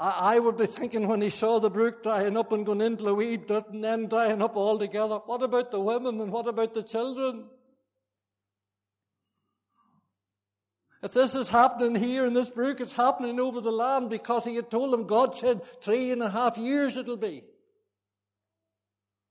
I, 0.00 0.36
I 0.36 0.38
would 0.38 0.56
be 0.56 0.66
thinking 0.66 1.06
when 1.06 1.20
he 1.20 1.28
saw 1.28 1.60
the 1.60 1.68
brook 1.68 2.02
drying 2.02 2.36
up 2.38 2.52
and 2.52 2.64
going 2.64 2.80
into 2.80 3.04
the 3.04 3.14
weed 3.14 3.46
dirt 3.46 3.68
and 3.68 3.84
then 3.84 4.08
drying 4.08 4.40
up 4.40 4.56
altogether, 4.56 5.16
what 5.26 5.42
about 5.42 5.70
the 5.70 5.80
women 5.80 6.18
and 6.22 6.32
what 6.32 6.48
about 6.48 6.72
the 6.72 6.82
children? 6.82 7.44
If 11.02 11.12
this 11.12 11.34
is 11.34 11.50
happening 11.50 11.94
here 11.94 12.26
in 12.26 12.32
this 12.32 12.48
brook, 12.48 12.80
it's 12.80 12.94
happening 12.94 13.38
over 13.38 13.60
the 13.60 13.70
land 13.70 14.08
because 14.08 14.44
he 14.44 14.56
had 14.56 14.70
told 14.70 14.92
them, 14.92 15.06
God 15.06 15.36
said, 15.36 15.60
three 15.82 16.10
and 16.12 16.22
a 16.22 16.30
half 16.30 16.56
years 16.56 16.96
it'll 16.96 17.16
be. 17.18 17.42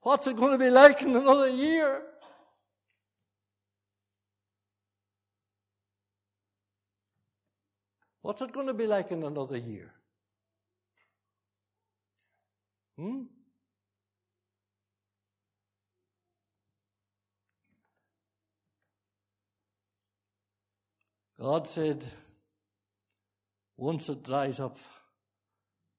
What's 0.01 0.27
it 0.27 0.35
going 0.35 0.51
to 0.51 0.63
be 0.63 0.69
like 0.69 1.01
in 1.01 1.15
another 1.15 1.49
year? 1.49 2.03
What's 8.21 8.41
it 8.41 8.51
going 8.51 8.67
to 8.67 8.73
be 8.73 8.85
like 8.85 9.11
in 9.11 9.23
another 9.23 9.57
year? 9.57 9.93
Hmm? 12.99 13.21
God 21.39 21.65
said, 21.69 22.05
once 23.77 24.09
it 24.09 24.23
dries 24.23 24.59
up, 24.59 24.77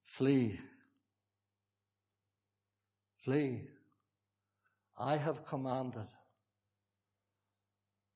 flee 0.05 0.59
Flee. 3.21 3.69
I 4.99 5.17
have 5.17 5.45
commanded. 5.45 6.07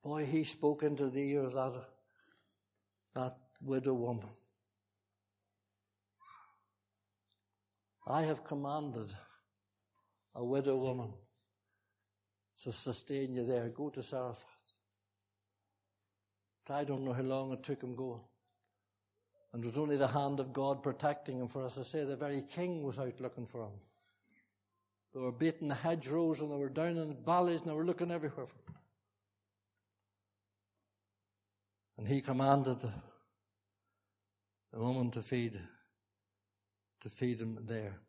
Boy, 0.03 0.25
he 0.25 0.45
spoke 0.45 0.83
into 0.83 1.11
the 1.11 1.21
ear 1.21 1.45
of 1.45 1.53
that, 1.53 1.85
that 3.15 3.37
widow 3.61 3.95
woman. 3.95 4.31
I 8.07 8.23
have 8.23 8.45
commanded 8.45 9.09
a 10.35 10.45
widow 10.45 10.77
woman 10.77 11.13
to 12.63 12.73
sustain 12.73 13.35
you 13.35 13.45
there. 13.45 13.69
Go 13.69 13.91
to 13.91 14.03
Zarephath. 14.03 14.45
I 16.69 16.85
don't 16.85 17.05
know 17.05 17.13
how 17.13 17.23
long 17.23 17.53
it 17.53 17.63
took 17.63 17.83
him 17.83 17.95
going. 17.95 18.21
And 19.53 19.63
it 19.63 19.67
was 19.67 19.79
only 19.79 19.97
the 19.97 20.09
hand 20.09 20.41
of 20.41 20.53
God 20.53 20.83
protecting 20.83 21.39
him. 21.39 21.49
For 21.49 21.65
as 21.65 21.79
I 21.79 21.83
say, 21.83 22.05
the 22.05 22.17
very 22.17 22.43
king 22.43 22.83
was 22.83 22.99
out 22.99 23.21
looking 23.21 23.47
for 23.47 23.63
him. 23.63 23.79
They 25.15 25.21
were 25.21 25.33
beating 25.33 25.69
the 25.69 25.77
hedgerows 25.77 26.41
and 26.41 26.51
they 26.51 26.57
were 26.57 26.69
down 26.69 26.97
in 26.97 27.09
the 27.09 27.17
valleys 27.25 27.61
and 27.61 27.71
they 27.71 27.75
were 27.77 27.85
looking 27.85 28.11
everywhere 28.11 28.47
for 28.47 28.57
him. 28.57 28.77
And 31.99 32.09
he 32.09 32.21
commanded 32.21 32.81
the, 32.81 32.93
the 34.73 34.81
woman 34.81 35.13
to 35.13 35.23
feed, 35.23 35.61
to 37.05 37.11
feed 37.11 37.39
him 37.39 37.59
there. 37.67 38.01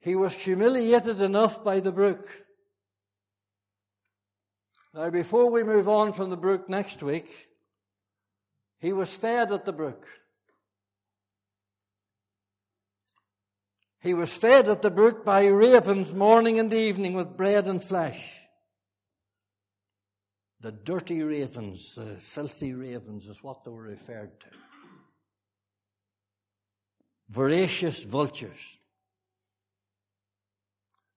He 0.00 0.16
was 0.16 0.34
humiliated 0.34 1.20
enough 1.20 1.62
by 1.62 1.80
the 1.80 1.92
brook. 1.92 2.26
Now, 4.94 5.10
before 5.10 5.50
we 5.50 5.62
move 5.62 5.86
on 5.86 6.14
from 6.14 6.30
the 6.30 6.36
brook 6.38 6.70
next 6.70 7.02
week, 7.02 7.28
he 8.80 8.94
was 8.94 9.14
fed 9.14 9.52
at 9.52 9.66
the 9.66 9.72
brook. 9.72 10.06
He 14.00 14.14
was 14.14 14.32
fed 14.32 14.70
at 14.70 14.80
the 14.80 14.90
brook 14.90 15.26
by 15.26 15.48
ravens 15.48 16.14
morning 16.14 16.58
and 16.58 16.72
evening 16.72 17.12
with 17.12 17.36
bread 17.36 17.66
and 17.66 17.84
flesh. 17.84 18.46
The 20.60 20.72
dirty 20.72 21.22
ravens, 21.22 21.94
the 21.96 22.16
filthy 22.16 22.72
ravens 22.72 23.28
is 23.28 23.42
what 23.42 23.62
they 23.62 23.70
were 23.70 23.82
referred 23.82 24.40
to. 24.40 24.46
Voracious 27.28 28.04
vultures. 28.04 28.78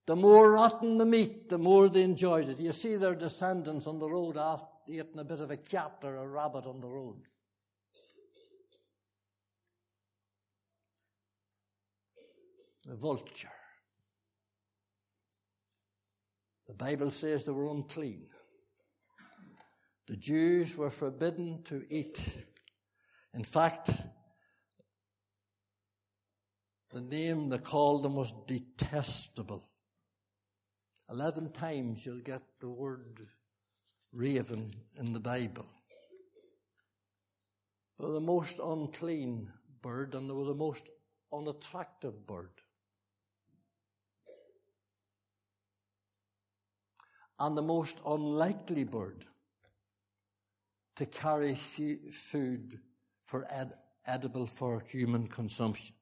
The 0.08 0.16
more 0.16 0.54
rotten 0.54 0.98
the 0.98 1.06
meat, 1.06 1.50
the 1.50 1.60
more 1.60 1.88
they 1.88 2.02
enjoyed 2.02 2.50
it. 2.50 2.60
You 2.60 2.72
see 2.72 2.96
their 2.96 3.14
descendants 3.14 3.86
on 3.86 4.00
the 4.00 4.10
road 4.10 4.38
after 4.38 4.66
eating 4.88 5.20
a 5.20 5.24
bit 5.24 5.40
of 5.40 5.52
a 5.52 5.58
cat 5.58 5.98
or 6.04 6.16
a 6.16 6.28
rabbit 6.28 6.66
on 6.66 6.82
the 6.82 6.88
road. 6.88 7.22
The 12.88 12.96
vulture. 12.96 13.52
The 16.68 16.74
Bible 16.74 17.12
says 17.12 17.44
they 17.44 17.52
were 17.52 17.70
unclean. 17.70 18.26
The 20.08 20.18
Jews 20.18 20.76
were 20.76 20.90
forbidden 20.90 21.62
to 21.66 21.86
eat. 21.88 22.26
In 23.36 23.44
fact, 23.44 23.92
the 26.92 27.02
name 27.02 27.50
they 27.50 27.58
called 27.58 28.04
them 28.04 28.16
was 28.16 28.34
detestable. 28.48 29.64
Eleven 31.10 31.52
times 31.52 32.06
you'll 32.06 32.20
get 32.20 32.42
the 32.60 32.70
word 32.70 33.28
raven 34.14 34.72
in 34.98 35.14
the 35.14 35.20
Bible. 35.20 35.66
They 38.00 38.06
were 38.06 38.14
the 38.14 38.20
most 38.20 38.60
unclean 38.60 39.52
bird 39.82 40.16
and 40.16 40.30
they 40.30 40.34
were 40.34 40.46
the 40.46 40.54
most 40.54 40.90
unattractive 41.34 42.26
bird. 42.26 42.52
And 47.40 47.58
the 47.58 47.62
most 47.62 48.02
unlikely 48.06 48.84
bird 48.84 49.26
to 50.98 51.06
carry 51.06 51.56
food 51.56 52.80
for 53.26 53.48
ed- 53.50 53.74
edible 54.06 54.46
for 54.46 54.82
human 54.82 55.28
consumption. 55.28 55.96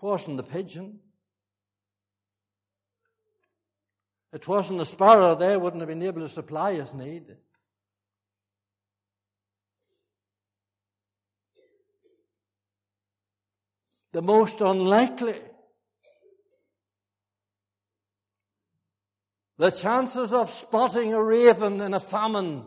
Wasn't 0.00 0.36
the 0.36 0.42
pigeon. 0.42 1.00
It 4.32 4.46
wasn't 4.46 4.80
the 4.80 4.86
sparrow 4.86 5.34
there, 5.34 5.58
wouldn't 5.58 5.80
have 5.80 5.88
been 5.88 6.02
able 6.02 6.20
to 6.20 6.28
supply 6.28 6.74
his 6.74 6.92
need. 6.92 7.36
The 14.12 14.22
most 14.22 14.60
unlikely. 14.60 15.40
The 19.58 19.70
chances 19.70 20.34
of 20.34 20.50
spotting 20.50 21.14
a 21.14 21.22
raven 21.22 21.80
in 21.80 21.94
a 21.94 22.00
famine 22.00 22.66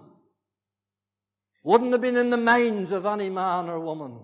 wouldn't 1.63 1.91
have 1.91 2.01
been 2.01 2.17
in 2.17 2.31
the 2.31 2.37
minds 2.37 2.91
of 2.91 3.05
any 3.05 3.29
man 3.29 3.69
or 3.69 3.79
woman. 3.79 4.19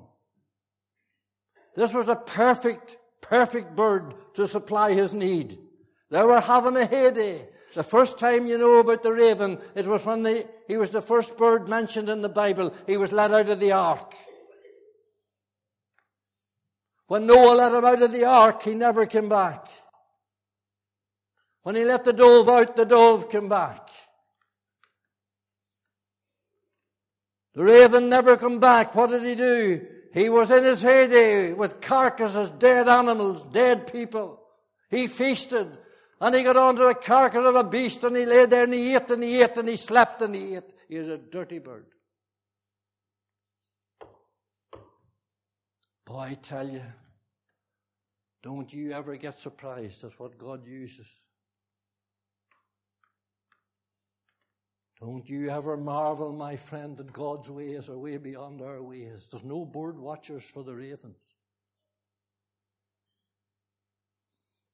This 1.75 1.93
was 1.93 2.07
a 2.07 2.15
perfect 2.15 2.97
perfect 3.29 3.75
bird 3.75 4.13
to 4.35 4.47
supply 4.47 4.93
his 4.93 5.13
need. 5.13 5.57
They 6.11 6.21
were 6.21 6.41
having 6.41 6.77
a 6.77 6.85
heyday. 6.85 7.47
The 7.73 7.83
first 7.83 8.19
time 8.19 8.47
you 8.47 8.57
know 8.57 8.79
about 8.79 9.03
the 9.03 9.11
raven, 9.11 9.57
it 9.73 9.85
was 9.85 10.05
when 10.05 10.23
they, 10.23 10.45
he 10.67 10.77
was 10.77 10.91
the 10.91 11.01
first 11.01 11.37
bird 11.37 11.67
mentioned 11.67 12.07
in 12.07 12.21
the 12.21 12.29
Bible. 12.29 12.73
He 12.87 12.95
was 12.95 13.11
let 13.11 13.31
out 13.31 13.49
of 13.49 13.59
the 13.59 13.71
ark. 13.73 14.13
When 17.07 17.25
Noah 17.25 17.55
let 17.55 17.73
him 17.73 17.83
out 17.83 18.01
of 18.01 18.11
the 18.11 18.25
ark, 18.25 18.63
he 18.63 18.73
never 18.73 19.05
came 19.05 19.27
back. 19.27 19.67
When 21.63 21.75
he 21.75 21.83
let 21.83 22.05
the 22.05 22.13
dove 22.13 22.47
out, 22.47 22.75
the 22.75 22.85
dove 22.85 23.29
came 23.29 23.49
back. 23.49 23.89
The 27.55 27.63
raven 27.63 28.09
never 28.09 28.37
come 28.37 28.59
back. 28.59 28.95
What 28.95 29.09
did 29.09 29.23
he 29.23 29.35
do? 29.35 29.85
He 30.15 30.29
was 30.29 30.49
in 30.49 30.63
his 30.63 30.81
heyday 30.81 31.51
with 31.51 31.81
carcasses, 31.81 32.49
dead 32.51 32.87
animals, 32.87 33.43
dead 33.51 33.91
people. 33.91 34.39
He 34.89 35.07
feasted 35.07 35.77
and 36.21 36.33
he 36.33 36.41
got 36.41 36.55
onto 36.55 36.83
a 36.83 36.95
carcass 36.95 37.43
of 37.43 37.55
a 37.55 37.65
beast 37.65 38.01
and 38.05 38.15
he 38.15 38.25
lay 38.25 38.45
there 38.45 38.63
and 38.63 38.73
he 38.73 38.95
ate 38.95 39.09
and 39.09 39.21
he 39.21 39.41
ate 39.41 39.57
and 39.57 39.67
he 39.67 39.75
slept 39.75 40.21
and 40.21 40.33
he 40.33 40.55
ate. 40.55 40.73
He 40.87 40.97
was 40.97 41.09
a 41.09 41.17
dirty 41.17 41.59
bird. 41.59 41.87
Boy, 46.05 46.19
I 46.19 46.33
tell 46.35 46.69
you, 46.69 46.83
don't 48.41 48.71
you 48.71 48.93
ever 48.93 49.17
get 49.17 49.37
surprised 49.37 50.05
at 50.05 50.17
what 50.17 50.37
God 50.37 50.65
uses. 50.65 51.19
Don't 54.99 55.29
you 55.29 55.49
ever 55.49 55.75
marvel, 55.75 56.31
my 56.31 56.55
friend, 56.55 56.95
that 56.97 57.11
God's 57.11 57.49
ways 57.49 57.89
are 57.89 57.97
way 57.97 58.17
beyond 58.17 58.61
our 58.61 58.81
ways. 58.81 59.27
There's 59.29 59.43
no 59.43 59.65
bird 59.65 59.99
watchers 59.99 60.45
for 60.45 60.63
the 60.63 60.73
ravens. 60.73 61.35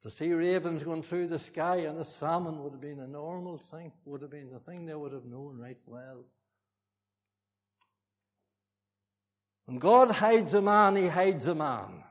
To 0.04 0.10
see 0.10 0.32
ravens 0.34 0.84
going 0.84 1.04
through 1.04 1.28
the 1.28 1.40
sky 1.40 1.78
and 1.78 2.00
a 2.00 2.06
salmon 2.06 2.64
would 2.64 2.74
have 2.74 2.82
been 2.82 3.00
a 3.00 3.08
normal 3.08 3.58
thing, 3.58 3.92
would 4.06 4.22
have 4.22 4.32
been 4.32 4.50
the 4.50 4.60
thing 4.60 4.86
they 4.86 4.96
would 4.96 5.14
have 5.14 5.26
known 5.26 5.58
right 5.60 5.78
well. 5.86 6.24
When 9.66 9.78
God 9.78 10.12
hides 10.12 10.54
a 10.54 10.62
man, 10.62 10.96
he 10.96 11.08
hides 11.08 11.48
a 11.48 11.56
man. 11.56 12.04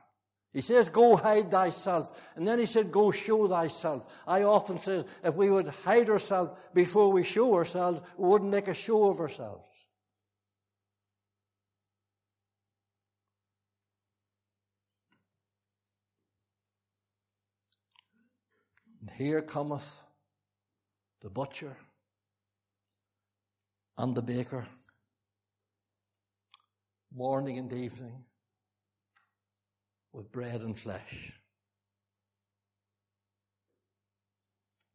He 0.53 0.59
says, 0.59 0.89
go 0.89 1.15
hide 1.15 1.49
thyself. 1.49 2.11
And 2.35 2.45
then 2.45 2.59
he 2.59 2.65
said, 2.65 2.91
go 2.91 3.11
show 3.11 3.47
thyself. 3.47 4.03
I 4.27 4.43
often 4.43 4.79
say, 4.79 5.05
if 5.23 5.33
we 5.33 5.49
would 5.49 5.67
hide 5.67 6.09
ourselves 6.09 6.51
before 6.73 7.11
we 7.11 7.23
show 7.23 7.55
ourselves, 7.55 8.01
we 8.17 8.27
wouldn't 8.27 8.51
make 8.51 8.67
a 8.67 8.73
show 8.73 9.09
of 9.09 9.19
ourselves. 9.21 9.65
And 18.99 19.09
here 19.11 19.41
cometh 19.41 20.01
the 21.21 21.29
butcher 21.29 21.77
and 23.97 24.13
the 24.13 24.21
baker, 24.21 24.67
morning 27.13 27.57
and 27.57 27.71
evening 27.71 28.25
with 30.13 30.31
bread 30.31 30.61
and 30.61 30.77
flesh, 30.77 31.33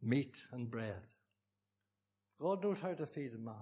meat 0.02 0.42
and 0.52 0.70
bread. 0.70 1.02
God 2.40 2.62
knows 2.62 2.80
how 2.80 2.92
to 2.92 3.06
feed 3.06 3.34
a 3.34 3.38
man. 3.38 3.54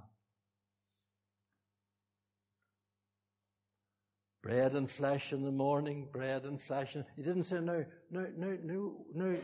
Bread 4.43 4.75
and 4.75 4.91
flesh 4.91 5.33
in 5.33 5.43
the 5.43 5.53
morning, 5.53 6.09
bread 6.13 6.45
and 6.45 6.61
flesh. 6.61 6.97
He 7.17 7.23
didn't 7.23 7.45
say, 7.45 7.61
no, 7.61 7.85
no, 8.11 8.27
no, 8.37 8.59
no, 8.63 9.03
no, 9.15 9.37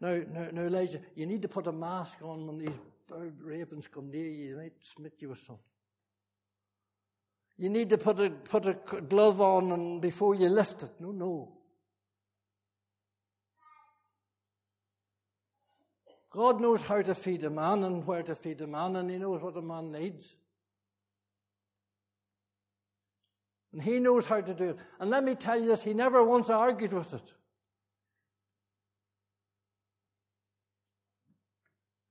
no, 0.00 0.24
no, 0.30 0.50
no, 0.52 0.62
Elijah, 0.66 1.00
you 1.14 1.24
need 1.24 1.40
to 1.42 1.48
put 1.48 1.66
a 1.66 1.72
mask 1.72 2.18
on 2.22 2.46
when 2.46 2.58
these 2.58 2.78
ravens 3.40 3.88
come 3.88 4.10
near 4.10 4.28
you. 4.28 4.56
They 4.56 4.62
might 4.64 4.84
smite 4.84 5.12
you 5.18 5.30
with 5.30 5.38
something. 5.38 5.64
You 7.56 7.68
need 7.68 7.90
to 7.90 7.98
put 7.98 8.18
a, 8.18 8.30
put 8.30 8.66
a 8.66 8.74
glove 8.74 9.40
on 9.40 9.70
and 9.72 10.00
before 10.00 10.34
you 10.34 10.48
lift 10.48 10.82
it. 10.82 10.90
No, 10.98 11.12
no. 11.12 11.52
God 16.30 16.60
knows 16.60 16.82
how 16.82 17.00
to 17.00 17.14
feed 17.14 17.44
a 17.44 17.50
man 17.50 17.84
and 17.84 18.04
where 18.04 18.24
to 18.24 18.34
feed 18.34 18.60
a 18.60 18.66
man, 18.66 18.96
and 18.96 19.08
He 19.08 19.18
knows 19.18 19.40
what 19.40 19.56
a 19.56 19.62
man 19.62 19.92
needs. 19.92 20.34
And 23.72 23.80
He 23.80 24.00
knows 24.00 24.26
how 24.26 24.40
to 24.40 24.52
do 24.52 24.70
it. 24.70 24.78
And 24.98 25.10
let 25.10 25.22
me 25.22 25.36
tell 25.36 25.56
you 25.56 25.66
this 25.66 25.84
He 25.84 25.94
never 25.94 26.24
once 26.24 26.50
argued 26.50 26.92
with 26.92 27.14
it. 27.14 27.34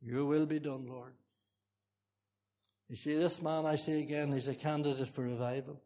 Your 0.01 0.23
will 0.23 0.45
be 0.45 0.59
done, 0.59 0.85
Lord. 0.87 1.15
You 2.89 2.95
see, 2.95 3.15
this 3.15 3.41
man, 3.41 3.65
I 3.65 3.75
say 3.75 4.01
again, 4.01 4.31
he's 4.31 4.47
a 4.47 4.55
candidate 4.55 5.07
for 5.07 5.23
revival. 5.23 5.81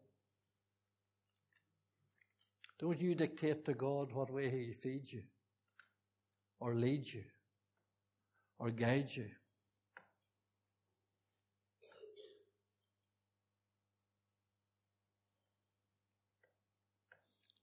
Don't 2.78 3.00
you 3.00 3.14
dictate 3.14 3.64
to 3.64 3.74
God 3.74 4.12
what 4.12 4.30
way 4.30 4.48
He 4.50 4.72
feeds 4.72 5.12
you, 5.12 5.22
or 6.60 6.74
leads 6.74 7.12
you, 7.14 7.24
or 8.58 8.70
guides 8.70 9.16
you. 9.16 9.26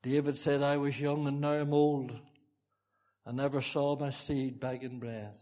David 0.04 0.36
said, 0.36 0.62
I 0.62 0.78
was 0.78 1.02
young 1.02 1.28
and 1.28 1.42
now 1.42 1.54
I'm 1.54 1.74
old. 1.74 2.12
I 3.26 3.32
never 3.32 3.60
saw 3.60 3.98
my 3.98 4.12
seed 4.12 4.60
begging 4.60 5.00
bread. 5.00 5.34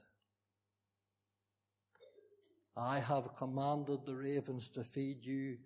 I 2.75 2.99
have 2.99 3.35
commanded 3.35 4.05
the 4.05 4.15
ravens 4.15 4.69
to 4.69 4.83
feed 4.83 5.25
you 5.25 5.57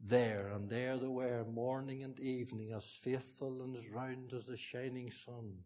there, 0.00 0.48
and 0.48 0.68
there 0.70 0.96
they 0.96 1.06
were, 1.06 1.44
morning 1.44 2.02
and 2.02 2.18
evening, 2.18 2.72
as 2.72 2.84
faithful 2.84 3.62
and 3.62 3.76
as 3.76 3.88
round 3.90 4.32
as 4.32 4.46
the 4.46 4.56
shining 4.56 5.10
sun. 5.10 5.58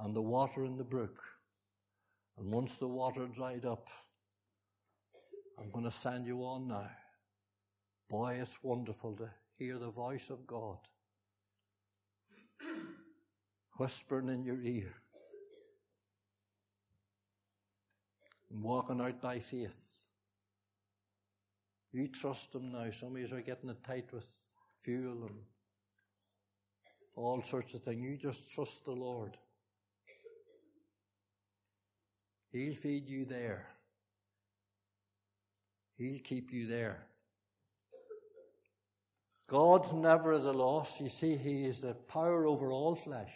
And 0.00 0.16
the 0.16 0.22
water 0.22 0.64
in 0.64 0.76
the 0.76 0.84
brook. 0.84 1.22
And 2.36 2.50
once 2.50 2.76
the 2.76 2.88
water 2.88 3.26
dried 3.26 3.64
up, 3.64 3.88
I'm 5.58 5.70
going 5.70 5.84
to 5.84 5.90
send 5.90 6.26
you 6.26 6.40
on 6.40 6.68
now. 6.68 6.90
Boy, 8.08 8.38
it's 8.40 8.58
wonderful 8.62 9.14
to 9.16 9.30
hear 9.58 9.78
the 9.78 9.90
voice 9.90 10.28
of 10.28 10.46
God 10.46 10.78
whispering 13.78 14.28
in 14.28 14.44
your 14.44 14.60
ear. 14.60 15.01
And 18.52 18.62
walking 18.62 19.00
out 19.00 19.20
by 19.20 19.38
faith. 19.38 20.02
You 21.92 22.08
trust 22.08 22.54
Him 22.54 22.72
now. 22.72 22.90
Some 22.90 23.16
of 23.16 23.18
you 23.18 23.36
are 23.36 23.40
getting 23.40 23.70
it 23.70 23.82
tight 23.84 24.12
with 24.12 24.28
fuel 24.80 25.24
and 25.26 25.38
all 27.14 27.40
sorts 27.40 27.74
of 27.74 27.82
things. 27.82 28.02
You 28.02 28.16
just 28.16 28.54
trust 28.54 28.84
the 28.84 28.92
Lord. 28.92 29.36
He'll 32.50 32.74
feed 32.74 33.08
you 33.08 33.24
there. 33.24 33.66
He'll 35.96 36.20
keep 36.20 36.52
you 36.52 36.66
there. 36.66 37.06
God's 39.46 39.92
never 39.92 40.32
at 40.32 40.40
a 40.40 40.52
loss. 40.52 41.00
You 41.00 41.08
see, 41.08 41.36
He 41.36 41.64
is 41.64 41.82
the 41.82 41.94
power 41.94 42.46
over 42.46 42.72
all 42.72 42.94
flesh. 42.94 43.32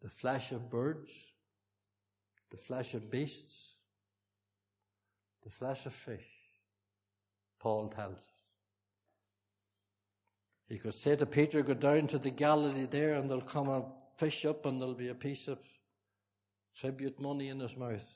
The 0.00 0.08
flesh 0.08 0.52
of 0.52 0.70
birds, 0.70 1.10
the 2.50 2.56
flesh 2.56 2.94
of 2.94 3.10
beasts, 3.10 3.76
the 5.42 5.50
flesh 5.50 5.86
of 5.86 5.92
fish, 5.92 6.26
Paul 7.58 7.88
tells 7.88 8.16
us. 8.16 8.24
He 10.68 10.78
could 10.78 10.94
say 10.94 11.16
to 11.16 11.26
Peter, 11.26 11.62
Go 11.62 11.74
down 11.74 12.06
to 12.08 12.18
the 12.18 12.30
Galilee 12.30 12.86
there, 12.86 13.14
and 13.14 13.28
there'll 13.28 13.42
come 13.42 13.68
a 13.68 13.84
fish 14.16 14.44
up, 14.44 14.66
and 14.66 14.80
there'll 14.80 14.94
be 14.94 15.08
a 15.08 15.14
piece 15.14 15.48
of 15.48 15.58
tribute 16.76 17.20
money 17.20 17.48
in 17.48 17.58
his 17.58 17.76
mouth. 17.76 18.08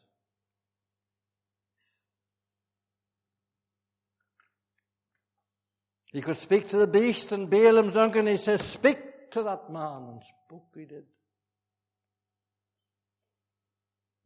He 6.12 6.20
could 6.20 6.36
speak 6.36 6.68
to 6.68 6.76
the 6.76 6.86
beast, 6.86 7.32
and 7.32 7.50
Balaam's 7.50 7.96
uncle, 7.96 8.20
and 8.20 8.28
he 8.28 8.36
says, 8.36 8.62
Speak 8.62 9.32
to 9.32 9.42
that 9.42 9.68
man, 9.68 10.10
and 10.10 10.22
spoke 10.22 10.68
he 10.72 10.84
did. 10.84 11.04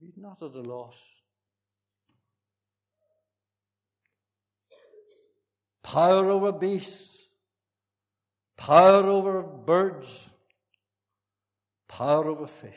He's 0.00 0.16
not 0.16 0.42
at 0.42 0.54
a 0.54 0.60
loss. 0.60 0.96
Power 5.82 6.30
over 6.30 6.52
beasts, 6.52 7.30
power 8.56 9.04
over 9.04 9.42
birds, 9.42 10.28
power 11.88 12.28
over 12.28 12.46
fish. 12.46 12.74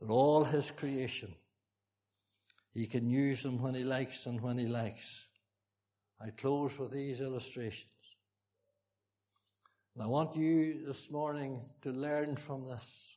They're 0.00 0.10
all 0.10 0.44
His 0.44 0.70
creation. 0.70 1.34
He 2.72 2.86
can 2.86 3.10
use 3.10 3.42
them 3.42 3.60
when 3.60 3.74
He 3.74 3.84
likes 3.84 4.26
and 4.26 4.40
when 4.40 4.56
He 4.58 4.66
likes. 4.66 5.28
I 6.20 6.30
close 6.30 6.78
with 6.78 6.92
these 6.92 7.20
illustrations. 7.20 7.92
And 9.94 10.04
I 10.04 10.06
want 10.06 10.36
you 10.36 10.86
this 10.86 11.10
morning 11.10 11.60
to 11.82 11.90
learn 11.90 12.36
from 12.36 12.68
this. 12.68 13.11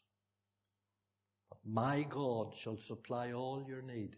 My 1.65 2.03
God 2.03 2.53
shall 2.53 2.77
supply 2.77 3.31
all 3.31 3.65
your 3.67 3.81
need 3.81 4.15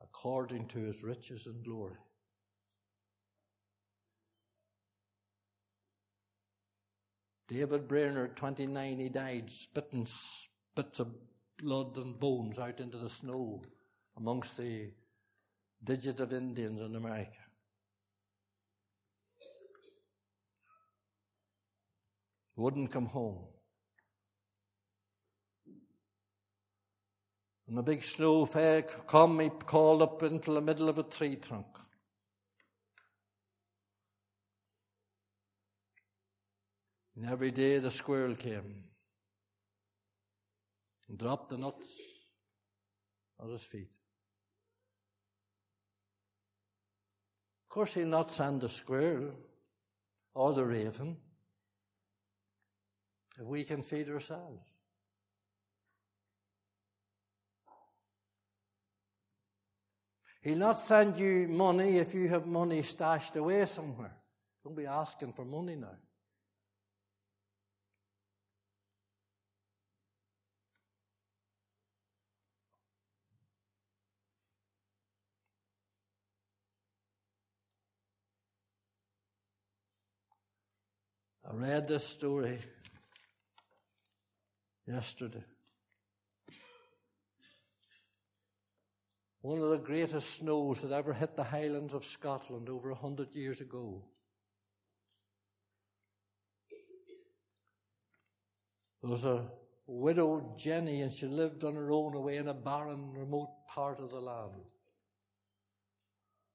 according 0.00 0.68
to 0.68 0.78
his 0.78 1.02
riches 1.02 1.46
and 1.46 1.64
glory. 1.64 1.96
David 7.48 7.88
Brainerd, 7.88 8.36
29, 8.36 8.98
he 8.98 9.08
died 9.08 9.50
spitting 9.50 10.06
bits 10.76 11.00
of 11.00 11.08
blood 11.58 11.96
and 11.96 12.18
bones 12.18 12.58
out 12.58 12.80
into 12.80 12.98
the 12.98 13.08
snow 13.08 13.62
amongst 14.16 14.56
the 14.56 14.90
digit 15.82 16.20
of 16.20 16.32
Indians 16.32 16.80
in 16.80 16.94
America. 16.94 17.32
Wouldn't 22.56 22.92
come 22.92 23.06
home. 23.06 23.51
And 27.72 27.78
the 27.78 27.82
big 27.82 28.04
snow 28.04 28.44
fair 28.44 28.82
come, 28.82 29.40
he 29.40 29.48
called 29.48 30.02
up 30.02 30.22
into 30.22 30.52
the 30.52 30.60
middle 30.60 30.90
of 30.90 30.98
a 30.98 31.02
tree 31.04 31.36
trunk. 31.36 31.64
And 37.16 37.24
every 37.24 37.50
day 37.50 37.78
the 37.78 37.90
squirrel 37.90 38.34
came 38.34 38.84
and 41.08 41.16
dropped 41.16 41.48
the 41.48 41.56
nuts 41.56 41.98
at 43.42 43.48
his 43.48 43.62
feet. 43.62 43.96
Of 47.64 47.70
course, 47.70 47.94
he'll 47.94 48.06
not 48.06 48.30
send 48.30 48.60
the 48.60 48.68
squirrel 48.68 49.32
or 50.34 50.52
the 50.52 50.66
raven 50.66 51.16
if 53.40 53.46
we 53.46 53.64
can 53.64 53.80
feed 53.80 54.10
ourselves. 54.10 54.71
He'll 60.42 60.58
not 60.58 60.80
send 60.80 61.18
you 61.18 61.46
money 61.46 61.98
if 61.98 62.14
you 62.14 62.28
have 62.28 62.46
money 62.46 62.82
stashed 62.82 63.36
away 63.36 63.64
somewhere. 63.64 64.12
Don't 64.64 64.76
be 64.76 64.86
asking 64.86 65.32
for 65.32 65.44
money 65.44 65.76
now. 65.76 65.96
I 81.48 81.54
read 81.54 81.86
this 81.86 82.06
story 82.06 82.58
yesterday. 84.86 85.44
One 89.42 89.58
of 89.58 89.70
the 89.70 89.78
greatest 89.78 90.36
snows 90.36 90.82
that 90.82 90.92
ever 90.92 91.12
hit 91.12 91.34
the 91.34 91.42
highlands 91.42 91.94
of 91.94 92.04
Scotland 92.04 92.68
over 92.68 92.90
a 92.90 92.94
hundred 92.94 93.34
years 93.34 93.60
ago. 93.60 94.04
There 99.02 99.10
was 99.10 99.24
a 99.24 99.50
widow, 99.84 100.54
Jenny, 100.56 101.00
and 101.00 101.12
she 101.12 101.26
lived 101.26 101.64
on 101.64 101.74
her 101.74 101.90
own 101.90 102.14
away 102.14 102.36
in 102.36 102.46
a 102.46 102.54
barren, 102.54 103.12
remote 103.12 103.50
part 103.68 103.98
of 103.98 104.12
the 104.12 104.20
land. 104.20 104.62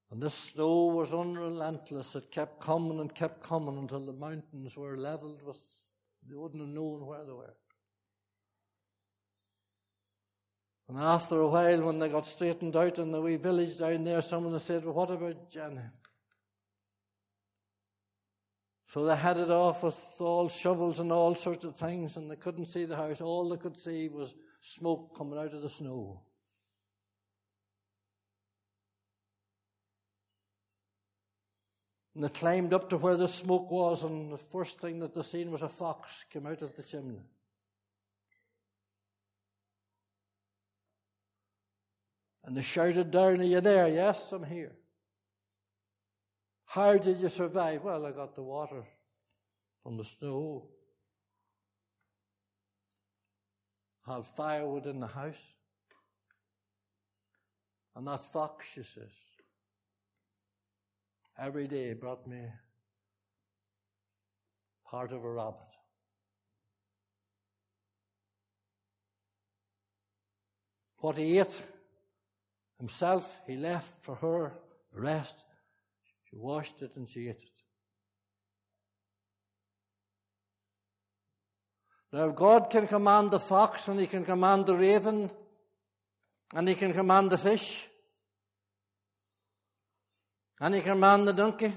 And 0.10 0.24
this 0.24 0.34
snow 0.34 0.86
was 0.86 1.14
unrelentless. 1.14 2.16
It 2.16 2.32
kept 2.32 2.62
coming 2.62 3.02
and 3.02 3.14
kept 3.14 3.44
coming 3.44 3.78
until 3.78 4.06
the 4.06 4.14
mountains 4.14 4.78
were 4.78 4.96
leveled 4.96 5.44
with, 5.44 5.62
they 6.26 6.36
wouldn't 6.36 6.62
have 6.62 6.72
known 6.72 7.06
where 7.06 7.26
they 7.26 7.34
were. 7.34 7.54
And 10.90 11.00
after 11.00 11.42
a 11.42 11.48
while, 11.48 11.82
when 11.82 12.00
they 12.00 12.08
got 12.08 12.26
straightened 12.26 12.76
out 12.76 12.98
in 12.98 13.12
the 13.12 13.22
wee 13.22 13.36
village 13.36 13.78
down 13.78 14.06
there, 14.06 14.22
someone 14.22 14.58
said, 14.60 14.86
Well, 14.86 14.94
what 14.94 15.12
about 15.12 15.50
Jenny? 15.50 15.82
So 18.86 19.04
they 19.04 19.18
headed 19.18 19.52
off 19.52 19.84
with 19.84 20.02
all 20.20 20.48
shovels 20.48 21.02
and 21.02 21.12
all 21.12 21.36
sorts 21.36 21.66
of 21.66 21.76
things, 21.76 22.16
and 22.16 22.32
they 22.32 22.38
couldn't 22.38 22.68
see 22.68 22.86
the 22.86 22.96
house. 22.96 23.20
All 23.20 23.50
they 23.50 23.58
could 23.58 23.76
see 23.76 24.08
was 24.08 24.34
smoke 24.62 25.18
coming 25.18 25.38
out 25.38 25.54
of 25.54 25.62
the 25.62 25.70
snow. 25.70 26.22
And 32.16 32.24
they 32.24 32.30
climbed 32.30 32.74
up 32.74 32.90
to 32.90 32.98
where 32.98 33.18
the 33.18 33.28
smoke 33.28 33.70
was, 33.70 34.04
and 34.04 34.32
the 34.32 34.38
first 34.38 34.80
thing 34.80 35.00
that 35.00 35.14
they 35.14 35.22
seen 35.22 35.52
was 35.52 35.64
a 35.64 35.70
fox 35.70 36.24
came 36.32 36.48
out 36.48 36.62
of 36.62 36.74
the 36.78 36.82
chimney. 36.82 37.26
And 42.48 42.56
they 42.56 42.62
shouted 42.62 43.12
down, 43.12 43.42
Are 43.42 43.44
you 43.44 43.60
there? 43.60 43.90
Yes, 43.90 44.32
I'm 44.32 44.46
here. 44.46 44.72
How 46.66 46.98
did 46.98 47.20
you 47.20 47.28
survive? 47.28 47.84
Well, 47.84 48.06
I 48.06 48.14
got 48.14 48.36
the 48.36 48.42
water 48.42 48.86
from 49.84 49.98
the 49.98 50.06
snow. 50.06 50.70
Had 54.08 54.26
firewood 54.26 54.86
in 54.86 55.02
the 55.02 55.08
house. 55.08 55.44
And 57.98 58.08
that 58.08 58.22
fox, 58.22 58.72
she 58.72 58.84
says, 58.84 59.12
every 61.38 61.68
day 61.68 61.92
brought 61.94 62.26
me 62.28 62.44
part 64.86 65.12
of 65.12 65.26
a 65.26 65.32
rabbit. 65.32 65.76
What 71.00 71.18
he 71.18 71.40
ate 71.40 71.62
himself, 72.80 73.40
he 73.48 73.56
left 73.56 74.04
for 74.04 74.16
her 74.16 74.54
the 74.94 75.02
rest. 75.02 75.46
She 76.30 76.36
washed 76.36 76.82
it 76.82 76.96
and 76.96 77.08
she 77.08 77.28
ate 77.28 77.36
it. 77.36 77.50
Now, 82.14 82.30
God 82.30 82.70
can 82.70 82.88
command 82.88 83.32
the 83.32 83.40
fox 83.40 83.88
and 83.88 84.00
he 84.00 84.08
can 84.08 84.24
command 84.24 84.66
the 84.66 84.76
raven 84.76 85.30
and 86.56 86.68
he 86.68 86.76
can 86.76 86.94
command 86.94 87.30
the 87.32 87.38
fish 87.38 87.88
and 90.60 90.74
he 90.74 90.82
can 90.82 90.94
command 90.94 91.28
the 91.28 91.34
donkey 91.34 91.74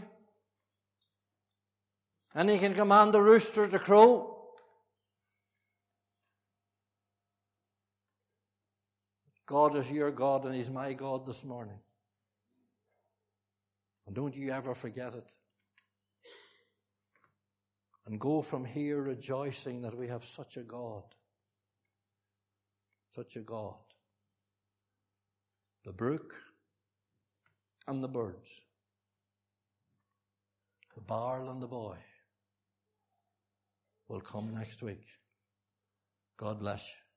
and 2.34 2.48
he 2.48 2.58
can 2.58 2.74
command 2.74 3.12
the 3.12 3.20
rooster 3.20 3.66
to 3.66 3.78
crow 3.78 4.29
God 9.50 9.74
is 9.74 9.90
your 9.90 10.12
God 10.12 10.44
and 10.44 10.54
He's 10.54 10.70
my 10.70 10.92
God 10.92 11.26
this 11.26 11.44
morning. 11.44 11.80
And 14.06 14.14
don't 14.14 14.36
you 14.36 14.52
ever 14.52 14.76
forget 14.76 15.12
it. 15.12 15.32
And 18.06 18.20
go 18.20 18.42
from 18.42 18.64
here 18.64 19.02
rejoicing 19.02 19.82
that 19.82 19.98
we 19.98 20.06
have 20.06 20.24
such 20.24 20.56
a 20.56 20.60
God. 20.60 21.02
Such 23.12 23.34
a 23.34 23.40
God. 23.40 23.74
The 25.84 25.92
brook 25.92 26.40
and 27.88 28.04
the 28.04 28.08
birds. 28.08 28.60
The 30.94 31.00
barrel 31.00 31.50
and 31.50 31.60
the 31.60 31.66
boy 31.66 31.96
will 34.06 34.20
come 34.20 34.54
next 34.54 34.80
week. 34.80 35.06
God 36.36 36.60
bless 36.60 36.92
you. 36.92 37.09